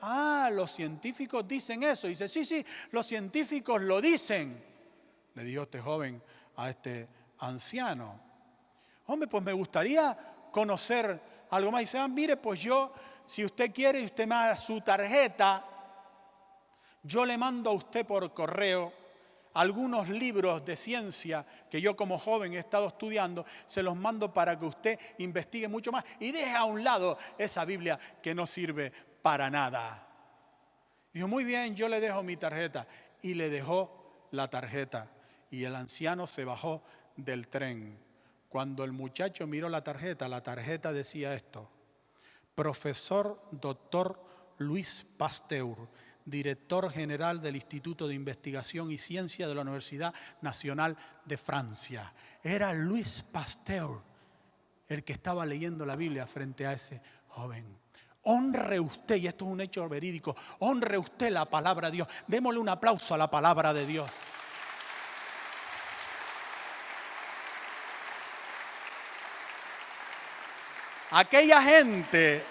ah, 0.04 0.52
los 0.54 0.70
científicos 0.70 1.48
dicen 1.48 1.82
eso. 1.82 2.06
Y 2.06 2.12
dice, 2.12 2.30
sí, 2.30 2.46
sí, 2.46 2.64
los 2.92 3.08
científicos 3.08 3.82
lo 3.82 4.00
dicen. 4.00 4.64
Le 5.34 5.44
dijo 5.44 5.64
este 5.64 5.82
joven 5.82 6.22
a 6.58 6.70
este 6.70 7.08
anciano. 7.40 8.20
Hombre, 9.08 9.28
pues 9.28 9.44
me 9.44 9.54
gustaría 9.54 10.16
conocer 10.52 11.37
algo 11.50 11.72
más. 11.72 11.82
Dice, 11.82 11.98
ah, 11.98 12.08
mire, 12.08 12.38
pues 12.38 12.62
yo, 12.62 12.94
si 13.26 13.46
usted 13.46 13.74
quiere 13.74 14.02
y 14.02 14.06
usted 14.06 14.28
me 14.28 14.36
da 14.36 14.56
su 14.56 14.82
tarjeta, 14.82 15.66
yo 17.04 17.26
le 17.26 17.38
mando 17.38 17.70
a 17.70 17.74
usted 17.74 18.06
por 18.06 18.34
correo 18.34 18.94
algunos 19.54 20.08
libros 20.10 20.64
de 20.66 20.76
ciencia 20.76 21.44
que 21.70 21.82
yo 21.82 21.96
como 21.96 22.20
joven 22.20 22.54
he 22.54 22.60
estado 22.60 22.88
estudiando, 22.88 23.44
se 23.66 23.82
los 23.82 23.96
mando 23.96 24.32
para 24.32 24.60
que 24.60 24.66
usted 24.66 25.00
investigue 25.18 25.68
mucho 25.68 25.92
más 25.92 26.04
y 26.20 26.32
deje 26.32 26.56
a 26.56 26.66
un 26.66 26.84
lado 26.84 27.18
esa 27.40 27.66
Biblia 27.66 28.00
que 28.22 28.36
no 28.36 28.46
sirve 28.46 28.92
para 29.24 29.50
nada. 29.50 30.08
Dijo, 31.12 31.28
muy 31.28 31.44
bien, 31.44 31.76
yo 31.76 31.90
le 31.90 32.00
dejo 32.00 32.22
mi 32.22 32.38
tarjeta. 32.38 32.88
Y 33.24 33.34
le 33.34 33.50
dejó 33.50 34.28
la 34.32 34.50
tarjeta. 34.50 35.10
Y 35.50 35.64
el 35.64 35.76
anciano 35.76 36.28
se 36.28 36.46
bajó 36.46 36.84
del 37.16 37.48
tren. 37.48 37.98
Cuando 38.50 38.84
el 38.84 38.92
muchacho 38.92 39.46
miró 39.48 39.70
la 39.70 39.84
tarjeta, 39.84 40.28
la 40.28 40.42
tarjeta 40.42 40.94
decía 40.94 41.34
esto, 41.34 41.70
profesor 42.56 43.40
doctor 43.52 44.20
Luis 44.58 45.06
Pasteur, 45.18 45.76
director 46.26 46.90
general 46.92 47.42
del 47.42 47.56
Instituto 47.56 48.08
de 48.08 48.16
Investigación 48.16 48.92
y 48.92 48.98
Ciencia 48.98 49.48
de 49.48 49.56
la 49.56 49.62
Universidad 49.62 50.14
Nacional 50.42 50.98
de 51.26 51.38
Francia. 51.38 52.14
Era 52.44 52.74
Luis 52.74 53.24
Pasteur 53.32 54.02
el 54.88 55.04
que 55.04 55.14
estaba 55.14 55.46
leyendo 55.46 55.86
la 55.86 55.96
Biblia 55.96 56.26
frente 56.28 56.66
a 56.66 56.74
ese 56.74 57.02
joven. 57.28 57.78
Honre 58.24 58.80
usted, 58.80 59.16
y 59.18 59.28
esto 59.28 59.46
es 59.46 59.52
un 59.52 59.62
hecho 59.62 59.88
verídico, 59.88 60.36
honre 60.60 60.98
usted 60.98 61.32
la 61.32 61.46
palabra 61.46 61.90
de 61.90 61.98
Dios. 61.98 62.08
Démosle 62.28 62.60
un 62.60 62.70
aplauso 62.70 63.14
a 63.14 63.18
la 63.18 63.30
palabra 63.30 63.74
de 63.74 63.86
Dios. 63.86 64.10
Aquella 71.12 71.62
gente 71.62 72.44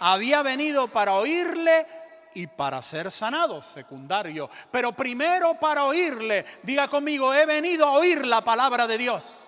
había 0.00 0.42
venido 0.42 0.88
para 0.88 1.14
oírle 1.14 1.86
y 2.34 2.46
para 2.46 2.82
ser 2.82 3.10
sanado, 3.10 3.62
secundario. 3.62 4.50
Pero 4.70 4.92
primero 4.92 5.54
para 5.54 5.84
oírle, 5.84 6.44
diga 6.62 6.88
conmigo, 6.88 7.32
he 7.32 7.46
venido 7.46 7.86
a 7.86 7.92
oír 7.92 8.26
la 8.26 8.40
palabra 8.40 8.86
de 8.86 8.98
Dios. 8.98 9.46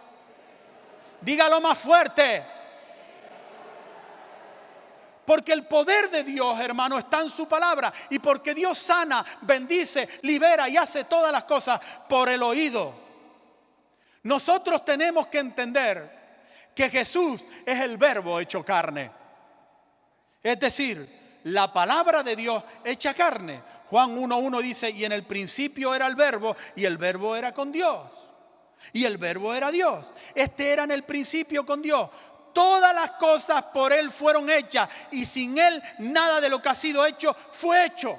Dígalo 1.20 1.60
más 1.60 1.78
fuerte. 1.78 2.44
Porque 5.24 5.52
el 5.52 5.64
poder 5.64 6.10
de 6.10 6.24
Dios, 6.24 6.58
hermano, 6.58 6.98
está 6.98 7.20
en 7.20 7.30
su 7.30 7.46
palabra. 7.48 7.92
Y 8.08 8.18
porque 8.18 8.54
Dios 8.54 8.78
sana, 8.78 9.24
bendice, 9.42 10.08
libera 10.22 10.68
y 10.68 10.76
hace 10.76 11.04
todas 11.04 11.30
las 11.30 11.44
cosas 11.44 11.80
por 12.08 12.28
el 12.28 12.42
oído. 12.42 12.92
Nosotros 14.22 14.84
tenemos 14.84 15.28
que 15.28 15.38
entender 15.38 16.19
que 16.80 16.88
Jesús 16.88 17.42
es 17.66 17.78
el 17.80 17.98
verbo 17.98 18.40
hecho 18.40 18.64
carne. 18.64 19.10
Es 20.42 20.58
decir, 20.58 21.06
la 21.44 21.70
palabra 21.70 22.22
de 22.22 22.34
Dios 22.34 22.62
hecha 22.82 23.12
carne. 23.12 23.60
Juan 23.90 24.16
1.1 24.16 24.62
dice, 24.62 24.88
y 24.88 25.04
en 25.04 25.12
el 25.12 25.24
principio 25.24 25.94
era 25.94 26.06
el 26.06 26.14
verbo, 26.14 26.56
y 26.76 26.86
el 26.86 26.96
verbo 26.96 27.36
era 27.36 27.52
con 27.52 27.70
Dios. 27.70 28.06
Y 28.94 29.04
el 29.04 29.18
verbo 29.18 29.52
era 29.52 29.70
Dios. 29.70 30.06
Este 30.34 30.70
era 30.70 30.84
en 30.84 30.92
el 30.92 31.02
principio 31.02 31.66
con 31.66 31.82
Dios. 31.82 32.08
Todas 32.54 32.94
las 32.94 33.10
cosas 33.12 33.62
por 33.74 33.92
Él 33.92 34.10
fueron 34.10 34.48
hechas, 34.48 34.88
y 35.10 35.26
sin 35.26 35.58
Él 35.58 35.82
nada 35.98 36.40
de 36.40 36.48
lo 36.48 36.62
que 36.62 36.70
ha 36.70 36.74
sido 36.74 37.04
hecho 37.04 37.36
fue 37.52 37.84
hecho. 37.84 38.18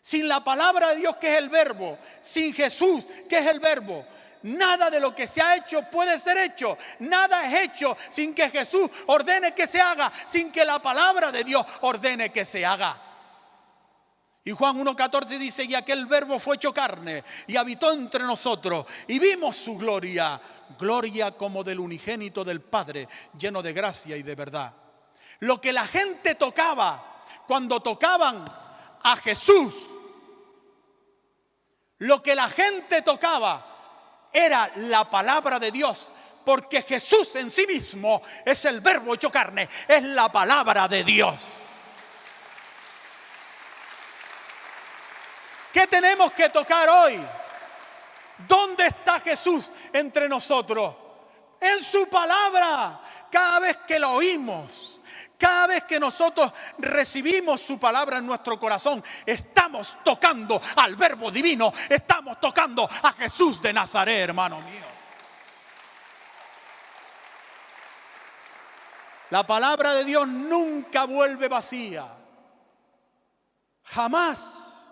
Sin 0.00 0.26
la 0.26 0.42
palabra 0.42 0.90
de 0.90 0.96
Dios 0.96 1.16
que 1.18 1.34
es 1.34 1.38
el 1.38 1.50
verbo, 1.50 1.96
sin 2.20 2.52
Jesús 2.52 3.04
que 3.28 3.38
es 3.38 3.46
el 3.46 3.60
verbo, 3.60 4.04
Nada 4.44 4.90
de 4.90 4.98
lo 4.98 5.14
que 5.14 5.26
se 5.26 5.40
ha 5.40 5.56
hecho 5.56 5.82
puede 5.90 6.18
ser 6.18 6.38
hecho. 6.38 6.76
Nada 7.00 7.46
es 7.46 7.70
hecho 7.70 7.96
sin 8.10 8.34
que 8.34 8.50
Jesús 8.50 8.90
ordene 9.06 9.54
que 9.54 9.66
se 9.66 9.80
haga, 9.80 10.12
sin 10.26 10.50
que 10.50 10.64
la 10.64 10.80
palabra 10.80 11.30
de 11.30 11.44
Dios 11.44 11.64
ordene 11.82 12.30
que 12.30 12.44
se 12.44 12.64
haga. 12.66 13.00
Y 14.44 14.50
Juan 14.50 14.84
1.14 14.84 15.38
dice, 15.38 15.64
y 15.64 15.74
aquel 15.76 16.06
verbo 16.06 16.40
fue 16.40 16.56
hecho 16.56 16.74
carne 16.74 17.22
y 17.46 17.56
habitó 17.56 17.92
entre 17.92 18.24
nosotros 18.24 18.86
y 19.06 19.20
vimos 19.20 19.54
su 19.54 19.76
gloria, 19.76 20.40
gloria 20.76 21.30
como 21.30 21.62
del 21.62 21.78
unigénito 21.78 22.42
del 22.42 22.60
Padre, 22.60 23.08
lleno 23.38 23.62
de 23.62 23.72
gracia 23.72 24.16
y 24.16 24.24
de 24.24 24.34
verdad. 24.34 24.72
Lo 25.40 25.60
que 25.60 25.72
la 25.72 25.86
gente 25.86 26.34
tocaba 26.34 27.24
cuando 27.46 27.80
tocaban 27.80 28.44
a 29.04 29.16
Jesús, 29.16 29.90
lo 31.98 32.20
que 32.20 32.34
la 32.34 32.48
gente 32.48 33.02
tocaba 33.02 33.71
era 34.32 34.70
la 34.76 35.08
palabra 35.08 35.58
de 35.58 35.70
Dios. 35.70 36.12
Porque 36.44 36.82
Jesús 36.82 37.36
en 37.36 37.50
sí 37.50 37.66
mismo 37.66 38.22
es 38.44 38.64
el 38.64 38.80
verbo 38.80 39.14
hecho 39.14 39.30
carne, 39.30 39.68
es 39.86 40.02
la 40.02 40.30
palabra 40.30 40.88
de 40.88 41.04
Dios. 41.04 41.46
¿Qué 45.72 45.86
tenemos 45.86 46.32
que 46.32 46.48
tocar 46.50 46.88
hoy? 46.88 47.24
¿Dónde 48.46 48.86
está 48.86 49.20
Jesús 49.20 49.70
entre 49.92 50.28
nosotros? 50.28 50.94
En 51.60 51.82
su 51.82 52.08
palabra. 52.08 53.00
Cada 53.30 53.60
vez 53.60 53.78
que 53.86 53.98
la 53.98 54.10
oímos, 54.10 54.91
cada 55.42 55.66
vez 55.66 55.82
que 55.82 55.98
nosotros 55.98 56.52
recibimos 56.78 57.60
su 57.60 57.76
palabra 57.76 58.18
en 58.18 58.26
nuestro 58.26 58.60
corazón, 58.60 59.02
estamos 59.26 59.96
tocando 60.04 60.62
al 60.76 60.94
verbo 60.94 61.32
divino, 61.32 61.72
estamos 61.88 62.38
tocando 62.40 62.88
a 63.02 63.12
Jesús 63.14 63.60
de 63.60 63.72
Nazaret, 63.72 64.20
hermano 64.20 64.60
mío. 64.60 64.86
La 69.30 69.44
palabra 69.44 69.94
de 69.94 70.04
Dios 70.04 70.28
nunca 70.28 71.06
vuelve 71.06 71.48
vacía. 71.48 72.06
Jamás. 73.82 74.86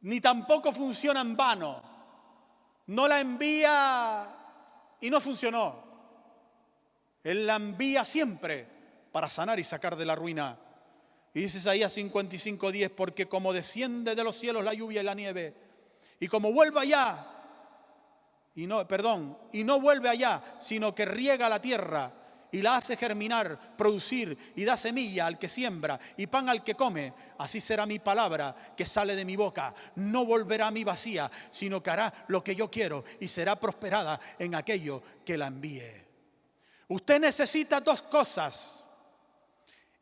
Ni 0.00 0.18
tampoco 0.18 0.72
funciona 0.72 1.20
en 1.20 1.36
vano. 1.36 1.82
No 2.86 3.06
la 3.06 3.20
envía 3.20 4.26
y 4.98 5.10
no 5.10 5.20
funcionó. 5.20 5.91
Él 7.24 7.46
la 7.46 7.56
envía 7.56 8.04
siempre 8.04 8.66
para 9.12 9.28
sanar 9.28 9.60
y 9.60 9.64
sacar 9.64 9.96
de 9.96 10.06
la 10.06 10.14
ruina. 10.14 10.58
Y 11.34 11.40
dice 11.40 11.58
Isaías 11.58 11.96
55:10, 11.96 12.90
porque 12.90 13.26
como 13.26 13.52
desciende 13.52 14.14
de 14.14 14.24
los 14.24 14.36
cielos 14.36 14.64
la 14.64 14.74
lluvia 14.74 15.00
y 15.00 15.04
la 15.04 15.14
nieve, 15.14 15.54
y 16.20 16.28
como 16.28 16.52
vuelva 16.52 16.82
allá 16.82 17.26
y 18.54 18.66
no, 18.66 18.86
perdón, 18.86 19.36
y 19.52 19.64
no 19.64 19.80
vuelve 19.80 20.08
allá, 20.08 20.42
sino 20.58 20.94
que 20.94 21.06
riega 21.06 21.48
la 21.48 21.60
tierra 21.60 22.12
y 22.50 22.60
la 22.60 22.76
hace 22.76 22.98
germinar, 22.98 23.76
producir 23.78 24.36
y 24.54 24.64
da 24.64 24.76
semilla 24.76 25.26
al 25.26 25.38
que 25.38 25.48
siembra 25.48 25.98
y 26.18 26.26
pan 26.26 26.50
al 26.50 26.62
que 26.62 26.74
come. 26.74 27.14
Así 27.38 27.62
será 27.62 27.86
mi 27.86 27.98
palabra 27.98 28.54
que 28.76 28.84
sale 28.84 29.16
de 29.16 29.24
mi 29.24 29.36
boca. 29.36 29.74
No 29.96 30.26
volverá 30.26 30.66
a 30.66 30.70
mí 30.70 30.84
vacía, 30.84 31.30
sino 31.50 31.82
que 31.82 31.90
hará 31.90 32.12
lo 32.28 32.44
que 32.44 32.54
yo 32.54 32.70
quiero 32.70 33.04
y 33.20 33.28
será 33.28 33.56
prosperada 33.56 34.20
en 34.38 34.54
aquello 34.54 35.02
que 35.24 35.38
la 35.38 35.46
envíe. 35.46 36.01
Usted 36.92 37.18
necesita 37.20 37.80
dos 37.80 38.02
cosas 38.02 38.84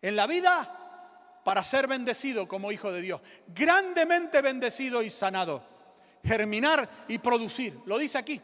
en 0.03 0.17
la 0.17 0.27
vida 0.27 1.41
para 1.45 1.63
ser 1.63 1.87
bendecido 1.87 2.49
como 2.49 2.73
hijo 2.73 2.91
de 2.91 3.01
Dios. 3.01 3.21
Grandemente 3.47 4.43
bendecido 4.43 5.01
y 5.01 5.09
sanado. 5.09 5.63
Germinar 6.25 6.89
y 7.07 7.19
producir. 7.19 7.79
Lo 7.87 7.97
dice 7.97 8.19
aquí 8.19 8.41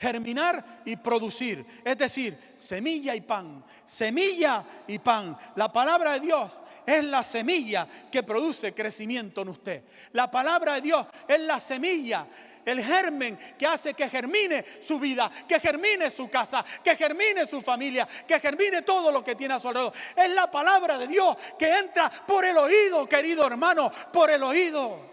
germinar 0.00 0.80
y 0.86 0.96
producir. 0.96 1.64
Es 1.84 1.98
decir, 1.98 2.34
semilla 2.56 3.14
y 3.14 3.20
pan, 3.20 3.62
semilla 3.84 4.64
y 4.86 4.98
pan. 4.98 5.36
La 5.56 5.70
palabra 5.70 6.14
de 6.14 6.20
Dios 6.20 6.62
es 6.86 7.04
la 7.04 7.22
semilla 7.22 7.86
que 8.10 8.22
produce 8.22 8.72
crecimiento 8.72 9.42
en 9.42 9.50
usted. 9.50 9.84
La 10.12 10.30
palabra 10.30 10.76
de 10.76 10.80
Dios 10.80 11.06
es 11.28 11.40
la 11.40 11.60
semilla 11.60 12.26
el 12.64 12.84
germen 12.84 13.38
que 13.58 13.66
hace 13.66 13.94
que 13.94 14.08
germine 14.08 14.64
su 14.80 14.98
vida, 14.98 15.30
que 15.48 15.58
germine 15.60 16.10
su 16.10 16.28
casa, 16.30 16.64
que 16.82 16.96
germine 16.96 17.46
su 17.46 17.62
familia, 17.62 18.06
que 18.26 18.38
germine 18.40 18.82
todo 18.82 19.10
lo 19.10 19.24
que 19.24 19.34
tiene 19.34 19.54
a 19.54 19.60
su 19.60 19.68
alrededor. 19.68 19.92
Es 20.16 20.30
la 20.30 20.50
palabra 20.50 20.98
de 20.98 21.06
Dios 21.06 21.36
que 21.58 21.78
entra 21.78 22.10
por 22.10 22.44
el 22.44 22.56
oído, 22.56 23.08
querido 23.08 23.46
hermano, 23.46 23.92
por 24.12 24.30
el 24.30 24.42
oído. 24.42 25.10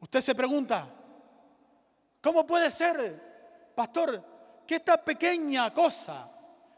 Usted 0.00 0.20
se 0.20 0.34
pregunta, 0.34 0.86
¿Cómo 2.22 2.46
puede 2.46 2.70
ser, 2.70 3.72
pastor, 3.74 4.22
que 4.64 4.76
esta 4.76 4.96
pequeña 5.02 5.74
cosa 5.74 6.28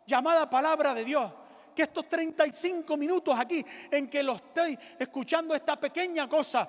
llamada 0.06 0.48
palabra 0.48 0.94
de 0.94 1.04
Dios, 1.04 1.30
que 1.76 1.82
estos 1.82 2.08
35 2.08 2.96
minutos 2.96 3.38
aquí 3.38 3.64
en 3.90 4.08
que 4.08 4.22
lo 4.22 4.36
estoy 4.36 4.78
escuchando, 4.98 5.54
esta 5.54 5.78
pequeña 5.78 6.26
cosa 6.26 6.66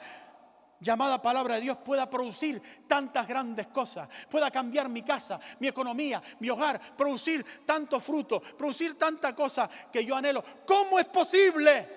llamada 0.85 1.19
palabra 1.19 1.55
de 1.55 1.61
Dios 1.61 1.79
pueda 1.79 2.07
producir 2.07 2.61
tantas 2.87 3.27
grandes 3.27 3.67
cosas, 3.67 4.07
pueda 4.29 4.51
cambiar 4.51 4.87
mi 4.87 5.01
casa, 5.01 5.39
mi 5.59 5.67
economía, 5.67 6.21
mi 6.39 6.49
hogar, 6.49 6.95
producir 6.95 7.43
tanto 7.65 7.99
fruto, 7.99 8.39
producir 8.39 8.95
tanta 8.95 9.35
cosa 9.35 9.67
que 9.91 10.05
yo 10.05 10.15
anhelo. 10.15 10.45
¿Cómo 10.65 10.99
es 10.99 11.05
posible? 11.05 11.87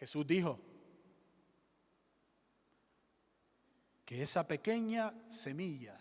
Jesús 0.00 0.26
dijo, 0.26 0.58
que 4.04 4.24
esa 4.24 4.48
pequeña 4.48 5.14
semilla 5.28 5.96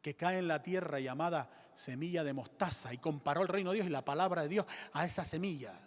que 0.00 0.16
cae 0.16 0.38
en 0.38 0.48
la 0.48 0.62
tierra 0.62 1.00
llamada 1.00 1.50
semilla 1.74 2.24
de 2.24 2.32
mostaza 2.32 2.94
y 2.94 2.98
comparó 2.98 3.42
el 3.42 3.48
reino 3.48 3.70
de 3.70 3.74
Dios 3.74 3.86
y 3.88 3.90
la 3.90 4.06
palabra 4.06 4.40
de 4.40 4.48
Dios 4.48 4.66
a 4.94 5.04
esa 5.04 5.26
semilla. 5.26 5.78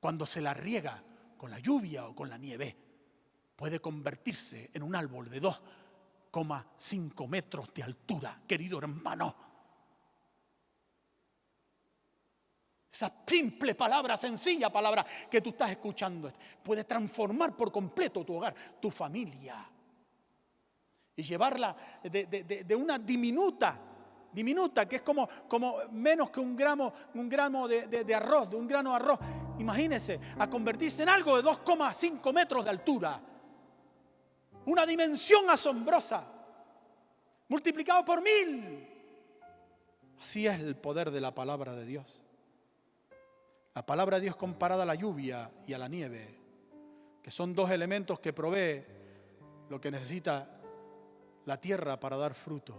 Cuando 0.00 0.26
se 0.26 0.40
la 0.40 0.54
riega 0.54 1.04
con 1.36 1.52
la 1.52 1.60
lluvia 1.60 2.08
o 2.08 2.16
con 2.16 2.28
la 2.28 2.38
nieve, 2.38 2.87
puede 3.58 3.80
convertirse 3.80 4.70
en 4.72 4.84
un 4.84 4.94
árbol 4.94 5.28
de 5.28 5.42
2,5 5.42 7.26
metros 7.26 7.74
de 7.74 7.82
altura, 7.82 8.40
querido 8.46 8.78
hermano. 8.78 9.34
Esa 12.88 13.12
simple 13.26 13.74
palabra, 13.74 14.16
sencilla 14.16 14.70
palabra 14.70 15.04
que 15.28 15.40
tú 15.40 15.50
estás 15.50 15.72
escuchando, 15.72 16.32
puede 16.62 16.84
transformar 16.84 17.56
por 17.56 17.72
completo 17.72 18.24
tu 18.24 18.36
hogar, 18.36 18.54
tu 18.80 18.92
familia 18.92 19.68
y 21.16 21.22
llevarla 21.24 21.76
de, 22.04 22.76
una 22.76 22.96
diminuta, 22.96 23.76
diminuta, 24.32 24.88
que 24.88 24.96
es 24.96 25.02
como, 25.02 25.28
como 25.48 25.78
menos 25.90 26.30
que 26.30 26.38
un 26.38 26.54
gramo, 26.54 26.92
un 27.14 27.28
gramo 27.28 27.66
de, 27.66 28.14
arroz, 28.14 28.50
de 28.50 28.54
un 28.54 28.68
grano 28.68 28.90
de 28.90 28.96
arroz, 28.96 29.18
imagínense, 29.58 30.20
a 30.38 30.48
convertirse 30.48 31.02
en 31.02 31.08
algo 31.08 31.36
de 31.36 31.42
2,5 31.42 32.32
metros 32.32 32.62
de 32.62 32.70
altura. 32.70 33.20
Una 34.68 34.84
dimensión 34.84 35.48
asombrosa, 35.48 36.22
multiplicado 37.48 38.04
por 38.04 38.22
mil. 38.22 38.86
Así 40.20 40.46
es 40.46 40.60
el 40.60 40.76
poder 40.76 41.10
de 41.10 41.22
la 41.22 41.34
palabra 41.34 41.74
de 41.74 41.86
Dios. 41.86 42.22
La 43.74 43.86
palabra 43.86 44.18
de 44.18 44.24
Dios 44.24 44.36
comparada 44.36 44.82
a 44.82 44.86
la 44.86 44.94
lluvia 44.94 45.50
y 45.66 45.72
a 45.72 45.78
la 45.78 45.88
nieve, 45.88 46.38
que 47.22 47.30
son 47.30 47.54
dos 47.54 47.70
elementos 47.70 48.20
que 48.20 48.34
provee 48.34 48.84
lo 49.70 49.80
que 49.80 49.90
necesita 49.90 50.60
la 51.46 51.58
tierra 51.58 51.98
para 51.98 52.18
dar 52.18 52.34
fruto. 52.34 52.74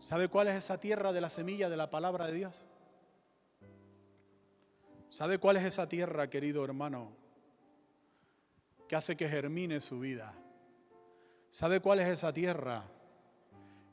¿Sabe 0.00 0.28
cuál 0.28 0.48
es 0.48 0.56
esa 0.56 0.78
tierra 0.78 1.14
de 1.14 1.22
la 1.22 1.30
semilla 1.30 1.70
de 1.70 1.78
la 1.78 1.88
palabra 1.88 2.26
de 2.26 2.34
Dios? 2.34 2.66
¿Sabe 5.08 5.38
cuál 5.38 5.56
es 5.56 5.64
esa 5.64 5.88
tierra, 5.88 6.28
querido 6.28 6.62
hermano, 6.62 7.16
que 8.86 8.96
hace 8.96 9.16
que 9.16 9.30
germine 9.30 9.80
su 9.80 9.98
vida? 9.98 10.34
¿Sabe 11.52 11.78
cuál 11.78 12.00
es 12.00 12.08
esa 12.08 12.32
tierra 12.32 12.82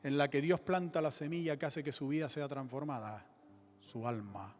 en 0.01 0.17
la 0.17 0.31
que 0.31 0.41
Dios 0.41 0.59
planta 0.59 0.99
la 0.99 1.11
semilla 1.11 1.59
que 1.59 1.67
hace 1.67 1.83
que 1.83 1.91
su 1.91 2.07
vida 2.07 2.27
sea 2.27 2.47
transformada? 2.47 3.27
Su 3.79 4.07
alma. 4.07 4.55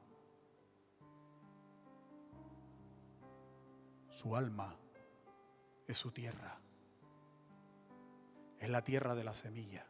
Su 4.09 4.35
alma 4.35 4.75
es 5.87 5.97
su 5.97 6.11
tierra 6.11 6.59
es 8.59 8.69
la 8.69 8.83
tierra 8.83 9.15
de 9.15 9.23
la 9.23 9.33
semilla. 9.33 9.85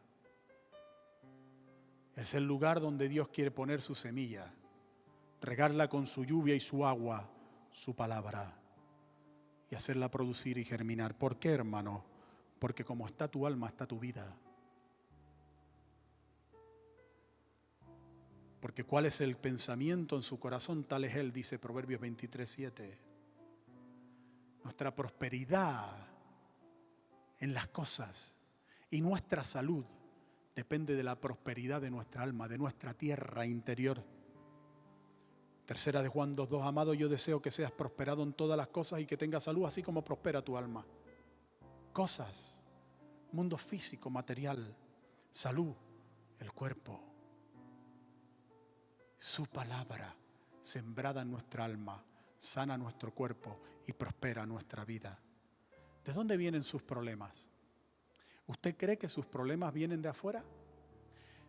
Es 2.16 2.34
el 2.34 2.46
lugar 2.46 2.80
donde 2.80 3.08
Dios 3.08 3.28
quiere 3.28 3.50
poner 3.50 3.82
su 3.82 3.94
semilla, 3.94 4.52
regarla 5.40 5.88
con 5.88 6.06
su 6.06 6.24
lluvia 6.24 6.54
y 6.54 6.60
su 6.60 6.86
agua, 6.86 7.28
su 7.70 7.94
palabra, 7.94 8.60
y 9.70 9.74
hacerla 9.74 10.10
producir 10.10 10.58
y 10.58 10.64
germinar. 10.64 11.16
¿Por 11.16 11.38
qué, 11.38 11.50
hermano? 11.50 12.04
Porque 12.60 12.84
como 12.84 13.06
está 13.06 13.26
tu 13.26 13.46
alma, 13.46 13.66
está 13.66 13.86
tu 13.86 13.98
vida. 13.98 14.36
Porque 18.60 18.84
cuál 18.84 19.06
es 19.06 19.22
el 19.22 19.36
pensamiento 19.36 20.14
en 20.14 20.22
su 20.22 20.38
corazón, 20.38 20.84
tal 20.84 21.04
es 21.04 21.16
él, 21.16 21.32
dice 21.32 21.58
Proverbios 21.58 22.00
23, 22.00 22.48
7. 22.48 22.98
Nuestra 24.62 24.94
prosperidad 24.94 26.06
en 27.38 27.54
las 27.54 27.68
cosas 27.68 28.34
y 28.90 29.00
nuestra 29.00 29.42
salud 29.42 29.86
depende 30.54 30.94
de 30.94 31.02
la 31.02 31.18
prosperidad 31.18 31.80
de 31.80 31.90
nuestra 31.90 32.22
alma, 32.22 32.46
de 32.46 32.58
nuestra 32.58 32.92
tierra 32.92 33.46
interior. 33.46 34.04
Tercera 35.64 36.02
de 36.02 36.08
Juan 36.08 36.36
2.2, 36.36 36.62
amado, 36.66 36.92
yo 36.92 37.08
deseo 37.08 37.40
que 37.40 37.50
seas 37.50 37.72
prosperado 37.72 38.22
en 38.22 38.34
todas 38.34 38.58
las 38.58 38.68
cosas 38.68 39.00
y 39.00 39.06
que 39.06 39.16
tengas 39.16 39.44
salud 39.44 39.64
así 39.64 39.82
como 39.82 40.04
prospera 40.04 40.42
tu 40.42 40.58
alma. 40.58 40.84
Cosas, 41.92 42.56
mundo 43.32 43.56
físico, 43.56 44.10
material, 44.10 44.76
salud, 45.30 45.74
el 46.38 46.52
cuerpo. 46.52 47.00
Su 49.18 49.46
palabra 49.46 50.14
sembrada 50.60 51.22
en 51.22 51.30
nuestra 51.30 51.64
alma, 51.64 52.04
sana 52.38 52.78
nuestro 52.78 53.12
cuerpo 53.12 53.60
y 53.86 53.92
prospera 53.92 54.46
nuestra 54.46 54.84
vida. 54.84 55.18
¿De 56.04 56.12
dónde 56.12 56.36
vienen 56.36 56.62
sus 56.62 56.82
problemas? 56.82 57.48
¿Usted 58.46 58.76
cree 58.76 58.96
que 58.96 59.08
sus 59.08 59.26
problemas 59.26 59.72
vienen 59.72 60.00
de 60.00 60.08
afuera? 60.08 60.44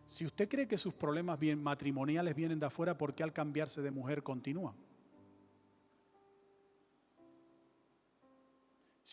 Si 0.08 0.26
usted 0.26 0.48
cree 0.48 0.68
que 0.68 0.76
sus 0.76 0.92
problemas 0.92 1.38
matrimoniales 1.56 2.34
vienen 2.34 2.60
de 2.60 2.66
afuera, 2.66 2.98
¿por 2.98 3.14
qué 3.14 3.22
al 3.22 3.32
cambiarse 3.32 3.80
de 3.80 3.90
mujer 3.90 4.22
continúan? 4.22 4.74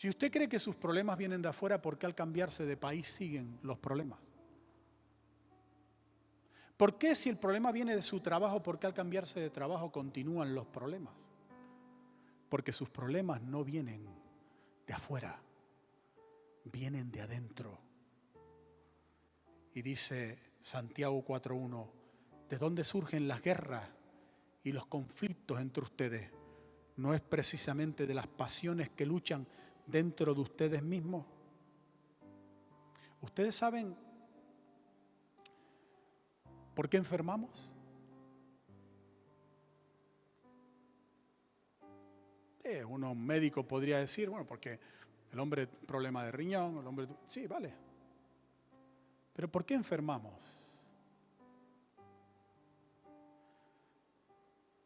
Si 0.00 0.08
usted 0.08 0.32
cree 0.32 0.48
que 0.48 0.58
sus 0.58 0.76
problemas 0.76 1.18
vienen 1.18 1.42
de 1.42 1.50
afuera, 1.50 1.82
¿por 1.82 1.98
qué 1.98 2.06
al 2.06 2.14
cambiarse 2.14 2.64
de 2.64 2.74
país 2.74 3.06
siguen 3.06 3.58
los 3.62 3.78
problemas? 3.78 4.18
¿Por 6.78 6.96
qué 6.96 7.14
si 7.14 7.28
el 7.28 7.36
problema 7.36 7.70
viene 7.70 7.94
de 7.94 8.00
su 8.00 8.20
trabajo, 8.20 8.62
por 8.62 8.78
qué 8.78 8.86
al 8.86 8.94
cambiarse 8.94 9.40
de 9.40 9.50
trabajo 9.50 9.92
continúan 9.92 10.54
los 10.54 10.66
problemas? 10.68 11.12
Porque 12.48 12.72
sus 12.72 12.88
problemas 12.88 13.42
no 13.42 13.62
vienen 13.62 14.08
de 14.86 14.94
afuera 14.94 15.38
vienen 16.64 17.12
de 17.12 17.20
adentro. 17.20 17.78
Y 19.74 19.82
dice 19.82 20.54
Santiago 20.60 21.22
4.1, 21.22 21.90
¿de 22.48 22.56
dónde 22.56 22.84
surgen 22.84 23.28
las 23.28 23.42
guerras 23.42 23.86
y 24.64 24.72
los 24.72 24.86
conflictos 24.86 25.60
entre 25.60 25.82
ustedes? 25.82 26.30
¿No 26.96 27.12
es 27.12 27.20
precisamente 27.20 28.06
de 28.06 28.14
las 28.14 28.28
pasiones 28.28 28.88
que 28.88 29.04
luchan 29.04 29.46
dentro 29.86 30.34
de 30.34 30.40
ustedes 30.40 30.82
mismos? 30.82 31.26
¿Ustedes 33.20 33.54
saben 33.54 33.94
por 36.74 36.88
qué 36.88 36.96
enfermamos? 36.96 37.72
Eh, 42.64 42.84
uno 42.84 43.14
médico 43.14 43.66
podría 43.66 43.98
decir, 43.98 44.30
bueno, 44.30 44.46
porque 44.46 44.78
El 45.32 45.38
hombre 45.38 45.66
problema 45.66 46.24
de 46.24 46.32
riñón, 46.32 46.78
el 46.78 46.86
hombre... 46.86 47.06
Sí, 47.26 47.46
vale. 47.46 47.72
Pero 49.32 49.48
¿por 49.50 49.64
qué 49.64 49.74
enfermamos? 49.74 50.34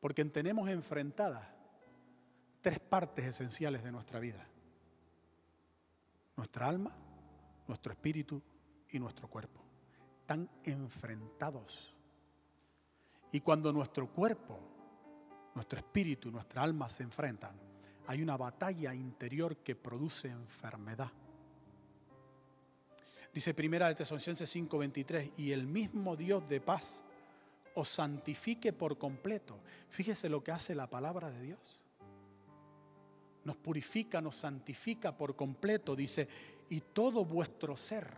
Porque 0.01 0.23
tenemos 0.27 0.69
enfrentadas 0.69 1.49
tres 2.61 2.79
partes 2.79 3.25
esenciales 3.25 3.83
de 3.83 3.91
nuestra 3.91 4.21
vida. 4.21 4.47
Nuestra 6.37 6.69
alma, 6.69 6.93
nuestro 7.67 7.93
espíritu 7.93 8.43
y 8.91 8.99
nuestro 8.99 9.29
cuerpo. 9.29 9.61
Están 10.21 10.49
enfrentados. 10.65 11.95
Y 13.33 13.41
cuando 13.41 13.73
nuestro 13.73 14.09
cuerpo, 14.09 14.61
nuestro 15.55 15.79
espíritu 15.79 16.29
y 16.29 16.33
nuestra 16.33 16.63
alma 16.63 16.89
se 16.89 17.03
enfrentan, 17.03 17.55
hay 18.07 18.23
una 18.23 18.37
batalla 18.37 18.95
interior 18.95 19.59
que 19.59 19.75
produce 19.75 20.29
enfermedad. 20.29 21.11
Dice 23.33 23.55
primera 23.55 23.89
de 23.89 23.95
Tesalonicenses 23.95 24.49
5:23, 24.55 25.33
y 25.39 25.53
el 25.53 25.67
mismo 25.67 26.17
Dios 26.17 26.49
de 26.49 26.61
paz 26.61 27.03
os 27.75 27.89
santifique 27.89 28.73
por 28.73 28.99
completo. 28.99 29.59
Fíjese 29.89 30.29
lo 30.29 30.45
que 30.45 30.53
hace 30.53 30.75
la 30.75 30.89
palabra 30.89 31.31
de 31.31 31.41
Dios. 31.41 31.84
Nos 33.45 33.57
purifica, 33.57 34.21
nos 34.21 34.37
santifica 34.37 35.17
por 35.17 35.37
completo, 35.37 35.95
dice, 35.95 36.29
y 36.71 36.81
todo 36.81 37.25
vuestro 37.25 37.77
ser, 37.77 38.09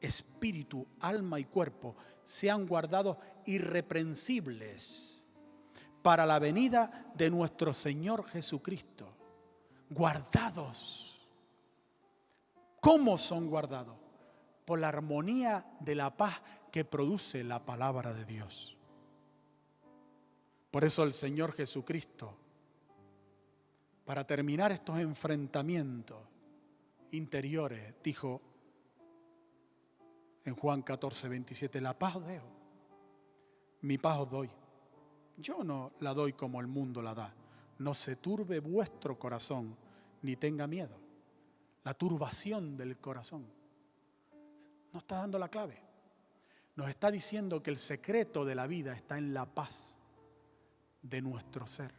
espíritu, 0.00 0.86
alma 1.00 1.38
y 1.38 1.44
cuerpo, 1.44 1.94
sean 2.24 2.66
guardados 2.66 3.18
irreprensibles 3.46 5.22
para 6.02 6.26
la 6.26 6.38
venida 6.38 7.12
de 7.14 7.30
nuestro 7.30 7.72
Señor 7.72 8.28
Jesucristo. 8.28 9.08
Guardados. 9.90 11.28
¿Cómo 12.80 13.16
son 13.16 13.48
guardados? 13.48 13.96
Por 14.64 14.80
la 14.80 14.88
armonía 14.88 15.66
de 15.80 15.94
la 15.94 16.16
paz 16.16 16.40
que 16.70 16.84
produce 16.84 17.44
la 17.44 17.64
palabra 17.64 18.12
de 18.12 18.24
Dios. 18.24 18.76
Por 20.70 20.84
eso 20.84 21.04
el 21.04 21.12
Señor 21.12 21.52
Jesucristo, 21.52 22.36
para 24.04 24.26
terminar 24.26 24.72
estos 24.72 24.98
enfrentamientos 24.98 26.18
interiores, 27.12 27.94
dijo 28.02 28.40
en 30.44 30.54
Juan 30.54 30.82
14, 30.82 31.28
27, 31.28 31.80
la 31.80 31.98
paz 31.98 32.16
os 32.16 32.26
dejo, 32.26 32.46
mi 33.82 33.98
paz 33.98 34.18
os 34.20 34.30
doy. 34.30 34.50
Yo 35.36 35.64
no 35.64 35.92
la 36.00 36.14
doy 36.14 36.32
como 36.32 36.60
el 36.60 36.66
mundo 36.66 37.02
la 37.02 37.14
da. 37.14 37.34
No 37.78 37.94
se 37.94 38.16
turbe 38.16 38.60
vuestro 38.60 39.18
corazón, 39.18 39.76
ni 40.22 40.36
tenga 40.36 40.66
miedo. 40.66 40.96
La 41.82 41.94
turbación 41.94 42.76
del 42.76 42.98
corazón. 42.98 43.46
No 44.92 44.98
está 44.98 45.16
dando 45.16 45.38
la 45.38 45.48
clave 45.48 45.84
nos 46.76 46.88
está 46.88 47.10
diciendo 47.10 47.62
que 47.62 47.70
el 47.70 47.78
secreto 47.78 48.44
de 48.44 48.54
la 48.54 48.66
vida 48.66 48.94
está 48.94 49.16
en 49.16 49.32
la 49.32 49.46
paz 49.46 49.96
de 51.02 51.22
nuestro 51.22 51.66
ser, 51.66 51.92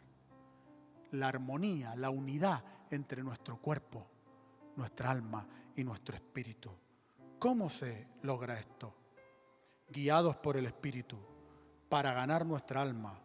la 1.16 1.28
armonía, 1.28 1.96
la 1.96 2.10
unidad 2.10 2.64
entre 2.90 3.24
nuestro 3.24 3.58
cuerpo, 3.58 4.06
nuestra 4.76 5.12
alma 5.12 5.48
y 5.76 5.84
nuestro 5.84 6.16
espíritu. 6.16 6.72
¿Cómo 7.40 7.70
se 7.70 8.08
logra 8.24 8.60
esto? 8.60 8.94
Guiados 9.90 10.36
por 10.38 10.58
el 10.58 10.66
espíritu 10.66 11.18
para 11.90 12.14
ganar 12.14 12.46
nuestra 12.46 12.82
alma 12.82 13.20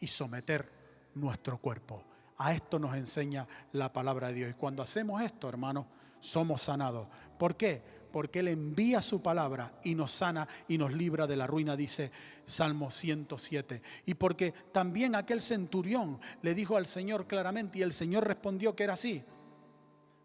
y 0.00 0.06
someter 0.06 0.70
nuestro 1.14 1.58
cuerpo. 1.58 2.04
A 2.38 2.52
esto 2.52 2.78
nos 2.78 2.94
enseña 2.94 3.46
la 3.72 3.92
palabra 3.92 4.28
de 4.28 4.34
Dios. 4.34 4.50
Y 4.50 4.54
cuando 4.54 4.82
hacemos 4.82 5.20
esto, 5.22 5.48
hermanos, 5.48 5.86
somos 6.20 6.62
sanados. 6.62 7.08
¿Por 7.38 7.56
qué? 7.56 7.82
Porque 8.10 8.40
Él 8.40 8.48
envía 8.48 9.02
su 9.02 9.22
palabra 9.22 9.72
y 9.84 9.94
nos 9.94 10.12
sana 10.12 10.48
y 10.68 10.78
nos 10.78 10.92
libra 10.92 11.26
de 11.26 11.36
la 11.36 11.46
ruina, 11.46 11.76
dice 11.76 12.10
Salmo 12.44 12.90
107. 12.90 13.82
Y 14.06 14.14
porque 14.14 14.52
también 14.72 15.14
aquel 15.14 15.40
centurión 15.40 16.20
le 16.42 16.54
dijo 16.54 16.76
al 16.76 16.86
Señor 16.86 17.26
claramente 17.26 17.78
y 17.78 17.82
el 17.82 17.92
Señor 17.92 18.26
respondió 18.26 18.74
que 18.74 18.84
era 18.84 18.94
así. 18.94 19.22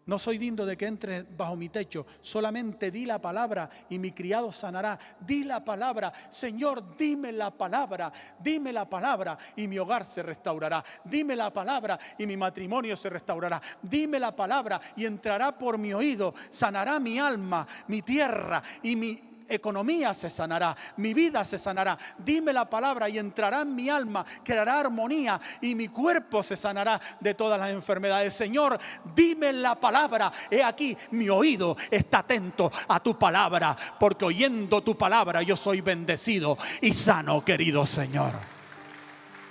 No 0.06 0.18
soy 0.18 0.36
digno 0.36 0.66
de 0.66 0.76
que 0.76 0.86
entres 0.86 1.24
bajo 1.36 1.56
mi 1.56 1.70
techo. 1.70 2.06
Solamente 2.20 2.90
di 2.90 3.06
la 3.06 3.18
palabra 3.20 3.70
y 3.88 3.98
mi 3.98 4.12
criado 4.12 4.52
sanará. 4.52 4.98
Di 5.20 5.44
la 5.44 5.64
palabra. 5.64 6.12
Señor, 6.28 6.96
dime 6.96 7.32
la 7.32 7.50
palabra. 7.50 8.12
Dime 8.38 8.72
la 8.72 8.88
palabra 8.88 9.38
y 9.56 9.66
mi 9.66 9.78
hogar 9.78 10.04
se 10.04 10.22
restaurará. 10.22 10.84
Dime 11.04 11.34
la 11.34 11.50
palabra 11.50 11.98
y 12.18 12.26
mi 12.26 12.36
matrimonio 12.36 12.96
se 12.96 13.08
restaurará. 13.08 13.62
Dime 13.80 14.20
la 14.20 14.36
palabra 14.36 14.80
y 14.94 15.06
entrará 15.06 15.56
por 15.56 15.78
mi 15.78 15.94
oído. 15.94 16.34
Sanará 16.50 17.00
mi 17.00 17.18
alma, 17.18 17.66
mi 17.88 18.02
tierra 18.02 18.62
y 18.82 18.96
mi 18.96 19.33
economía 19.48 20.14
se 20.14 20.30
sanará, 20.30 20.76
mi 20.96 21.14
vida 21.14 21.44
se 21.44 21.58
sanará. 21.58 21.98
Dime 22.18 22.52
la 22.52 22.68
palabra 22.68 23.08
y 23.08 23.18
entrará 23.18 23.62
en 23.62 23.74
mi 23.74 23.88
alma, 23.88 24.24
creará 24.42 24.80
armonía 24.80 25.40
y 25.60 25.74
mi 25.74 25.88
cuerpo 25.88 26.42
se 26.42 26.56
sanará 26.56 27.00
de 27.20 27.34
todas 27.34 27.58
las 27.58 27.70
enfermedades. 27.70 28.34
Señor, 28.34 28.78
dime 29.14 29.52
la 29.52 29.74
palabra. 29.74 30.32
He 30.50 30.62
aquí, 30.62 30.96
mi 31.12 31.28
oído 31.28 31.76
está 31.90 32.18
atento 32.18 32.70
a 32.88 33.00
tu 33.00 33.18
palabra, 33.18 33.76
porque 33.98 34.24
oyendo 34.24 34.82
tu 34.82 34.96
palabra 34.96 35.42
yo 35.42 35.56
soy 35.56 35.80
bendecido 35.80 36.56
y 36.80 36.92
sano, 36.92 37.44
querido 37.44 37.86
Señor. 37.86 38.32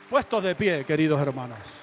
Puestos 0.09 0.43
de 0.43 0.55
pie, 0.55 0.85
queridos 0.85 1.19
hermanos. 1.21 1.82